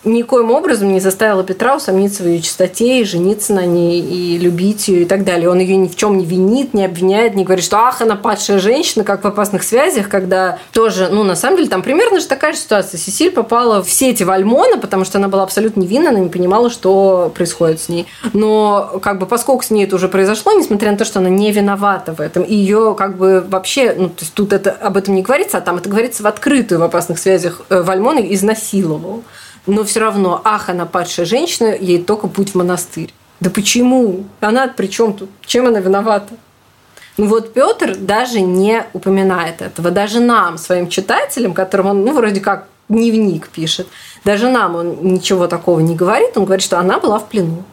никоим 0.05 0.51
образом 0.51 0.91
не 0.91 0.99
заставила 0.99 1.43
Петра 1.43 1.75
усомниться 1.75 2.23
в 2.23 2.27
ее 2.27 2.41
чистоте 2.41 3.01
и 3.01 3.05
жениться 3.05 3.53
на 3.53 3.65
ней, 3.65 4.01
и 4.01 4.37
любить 4.37 4.87
ее 4.87 5.03
и 5.03 5.05
так 5.05 5.23
далее. 5.23 5.49
Он 5.49 5.59
ее 5.59 5.75
ни 5.75 5.87
в 5.87 5.95
чем 5.95 6.17
не 6.17 6.25
винит, 6.25 6.73
не 6.73 6.85
обвиняет, 6.85 7.35
не 7.35 7.43
говорит, 7.43 7.63
что 7.63 7.77
ах, 7.77 8.01
она 8.01 8.15
падшая 8.15 8.59
женщина, 8.59 9.03
как 9.03 9.23
в 9.23 9.27
опасных 9.27 9.63
связях, 9.63 10.09
когда 10.09 10.59
тоже, 10.71 11.09
ну, 11.11 11.23
на 11.23 11.35
самом 11.35 11.57
деле, 11.57 11.69
там 11.69 11.81
примерно 11.81 12.19
же 12.19 12.27
такая 12.27 12.53
же 12.53 12.59
ситуация. 12.59 12.97
Сесиль 12.97 13.31
попала 13.31 13.83
в 13.83 13.89
сети 13.89 14.23
Вальмона, 14.23 14.77
потому 14.77 15.05
что 15.05 15.17
она 15.17 15.27
была 15.27 15.43
абсолютно 15.43 15.81
невинна, 15.81 16.09
она 16.09 16.19
не 16.19 16.29
понимала, 16.29 16.69
что 16.69 17.31
происходит 17.33 17.81
с 17.81 17.89
ней. 17.89 18.07
Но, 18.33 18.99
как 19.01 19.19
бы, 19.19 19.25
поскольку 19.25 19.63
с 19.63 19.69
ней 19.69 19.85
это 19.85 19.95
уже 19.95 20.07
произошло, 20.07 20.51
несмотря 20.53 20.91
на 20.91 20.97
то, 20.97 21.05
что 21.05 21.19
она 21.19 21.29
не 21.29 21.51
виновата 21.51 22.13
в 22.13 22.21
этом, 22.21 22.43
и 22.43 22.55
ее, 22.55 22.95
как 22.97 23.17
бы, 23.17 23.43
вообще, 23.47 23.95
ну, 23.97 24.09
то 24.09 24.21
есть 24.21 24.33
тут 24.33 24.53
это, 24.53 24.71
об 24.71 24.97
этом 24.97 25.15
не 25.15 25.21
говорится, 25.21 25.57
а 25.57 25.61
там 25.61 25.77
это 25.77 25.89
говорится 25.89 26.23
в 26.23 26.27
открытую 26.27 26.79
в 26.79 26.83
опасных 26.83 27.19
связях 27.19 27.61
э, 27.69 27.81
Вальмона 27.81 28.19
изнасиловал 28.19 29.23
но 29.65 29.83
все 29.83 29.99
равно, 29.99 30.41
ах, 30.43 30.69
она 30.69 30.85
падшая 30.85 31.25
женщина, 31.25 31.75
ей 31.75 32.01
только 32.01 32.27
путь 32.27 32.51
в 32.51 32.55
монастырь. 32.55 33.13
Да 33.39 33.49
почему? 33.49 34.25
Она 34.39 34.67
при 34.67 34.87
чем 34.87 35.13
тут? 35.13 35.29
Чем 35.45 35.67
она 35.67 35.79
виновата? 35.79 36.35
Ну 37.17 37.27
вот 37.27 37.53
Петр 37.53 37.95
даже 37.95 38.41
не 38.41 38.85
упоминает 38.93 39.61
этого. 39.61 39.91
Даже 39.91 40.19
нам, 40.19 40.57
своим 40.57 40.89
читателям, 40.89 41.53
которым 41.53 41.87
он, 41.87 42.05
ну, 42.05 42.13
вроде 42.13 42.41
как 42.41 42.67
дневник 42.89 43.49
пишет, 43.49 43.87
даже 44.23 44.49
нам 44.49 44.75
он 44.75 44.97
ничего 45.01 45.47
такого 45.47 45.79
не 45.79 45.95
говорит. 45.95 46.35
Он 46.37 46.45
говорит, 46.45 46.63
что 46.63 46.79
она 46.79 46.99
была 46.99 47.19
в 47.19 47.27
плену. 47.27 47.63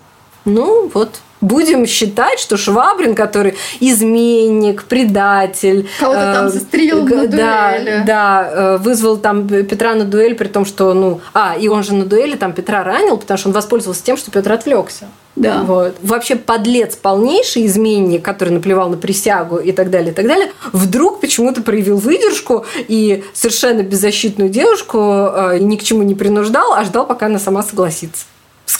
Ну, 0.44 0.90
вот 0.92 1.20
будем 1.40 1.86
считать, 1.86 2.38
что 2.38 2.56
Швабрин, 2.56 3.14
который 3.14 3.54
изменник, 3.80 4.84
предатель, 4.84 5.88
кого-то 5.98 6.20
э, 6.20 6.34
там 6.34 6.48
застрелил 6.50 7.04
на 7.04 7.26
да, 7.26 7.72
дуэли, 7.72 8.02
да, 8.06 8.50
э, 8.52 8.76
вызвал 8.78 9.16
там 9.16 9.46
Петра 9.48 9.94
на 9.94 10.04
дуэль, 10.04 10.34
при 10.34 10.48
том, 10.48 10.64
что, 10.64 10.94
ну, 10.94 11.20
а, 11.34 11.56
и 11.58 11.68
он 11.68 11.82
же 11.82 11.94
на 11.94 12.04
дуэли 12.04 12.36
там 12.36 12.52
Петра 12.52 12.82
ранил, 12.84 13.16
потому 13.16 13.38
что 13.38 13.48
он 13.48 13.54
воспользовался 13.54 14.02
тем, 14.02 14.16
что 14.16 14.30
Петр 14.30 14.52
отвлекся. 14.52 15.06
Да. 15.36 15.62
Вот. 15.62 15.96
Вообще 16.02 16.36
подлец 16.36 16.96
полнейший, 16.96 17.64
изменник, 17.66 18.22
который 18.22 18.50
наплевал 18.50 18.90
на 18.90 18.96
присягу 18.96 19.56
и 19.56 19.72
так 19.72 19.90
далее, 19.90 20.12
и 20.12 20.14
так 20.14 20.26
далее, 20.26 20.52
вдруг 20.72 21.20
почему-то 21.20 21.62
проявил 21.62 21.96
выдержку 21.96 22.66
и 22.76 23.24
совершенно 23.32 23.82
беззащитную 23.82 24.50
девушку 24.50 24.98
э, 24.98 25.58
ни 25.60 25.76
к 25.76 25.82
чему 25.82 26.02
не 26.02 26.14
принуждал, 26.14 26.74
а 26.74 26.84
ждал, 26.84 27.06
пока 27.06 27.26
она 27.26 27.38
сама 27.38 27.62
согласится. 27.62 28.24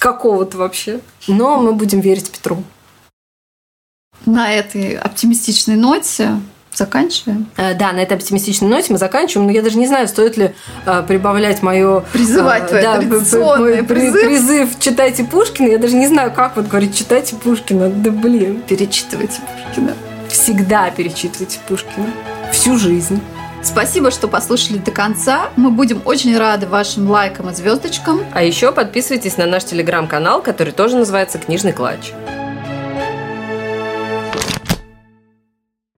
Какого-то 0.00 0.56
вообще. 0.56 1.00
Но 1.28 1.60
мы 1.60 1.74
будем 1.74 2.00
верить 2.00 2.30
Петру. 2.30 2.64
На 4.24 4.50
этой 4.52 4.96
оптимистичной 4.96 5.76
ноте 5.76 6.40
заканчиваем. 6.72 7.46
Э, 7.58 7.74
да, 7.74 7.92
на 7.92 7.98
этой 7.98 8.16
оптимистичной 8.16 8.68
ноте 8.68 8.92
мы 8.92 8.98
заканчиваем. 8.98 9.46
Но 9.46 9.52
я 9.52 9.60
даже 9.60 9.76
не 9.76 9.86
знаю, 9.86 10.08
стоит 10.08 10.38
ли 10.38 10.54
э, 10.86 11.02
прибавлять 11.06 11.62
мое... 11.62 12.00
Призывать 12.12 12.64
э, 12.64 12.68
твой 12.68 12.82
да, 12.82 12.96
традиционный 12.96 13.84
призыв. 13.84 14.24
призыв 14.24 14.68
«Читайте 14.80 15.24
Пушкина». 15.24 15.66
Я 15.68 15.78
даже 15.78 15.94
не 15.96 16.06
знаю, 16.06 16.32
как 16.32 16.56
вот 16.56 16.66
говорить 16.66 16.96
«Читайте 16.96 17.36
Пушкина». 17.36 17.90
Да 17.90 18.10
блин. 18.10 18.62
Перечитывайте 18.66 19.40
Пушкина. 19.42 19.94
Всегда 20.28 20.90
перечитывайте 20.90 21.58
Пушкина. 21.68 22.06
Всю 22.52 22.78
жизнь. 22.78 23.20
Спасибо, 23.62 24.10
что 24.10 24.26
послушали 24.26 24.78
до 24.78 24.90
конца. 24.90 25.50
Мы 25.56 25.70
будем 25.70 26.02
очень 26.04 26.36
рады 26.36 26.66
вашим 26.66 27.10
лайкам 27.10 27.50
и 27.50 27.54
звездочкам. 27.54 28.20
А 28.32 28.42
еще 28.42 28.72
подписывайтесь 28.72 29.36
на 29.36 29.46
наш 29.46 29.64
телеграм-канал, 29.64 30.42
который 30.42 30.72
тоже 30.72 30.96
называется 30.96 31.38
«Книжный 31.38 31.72
клатч». 31.72 32.12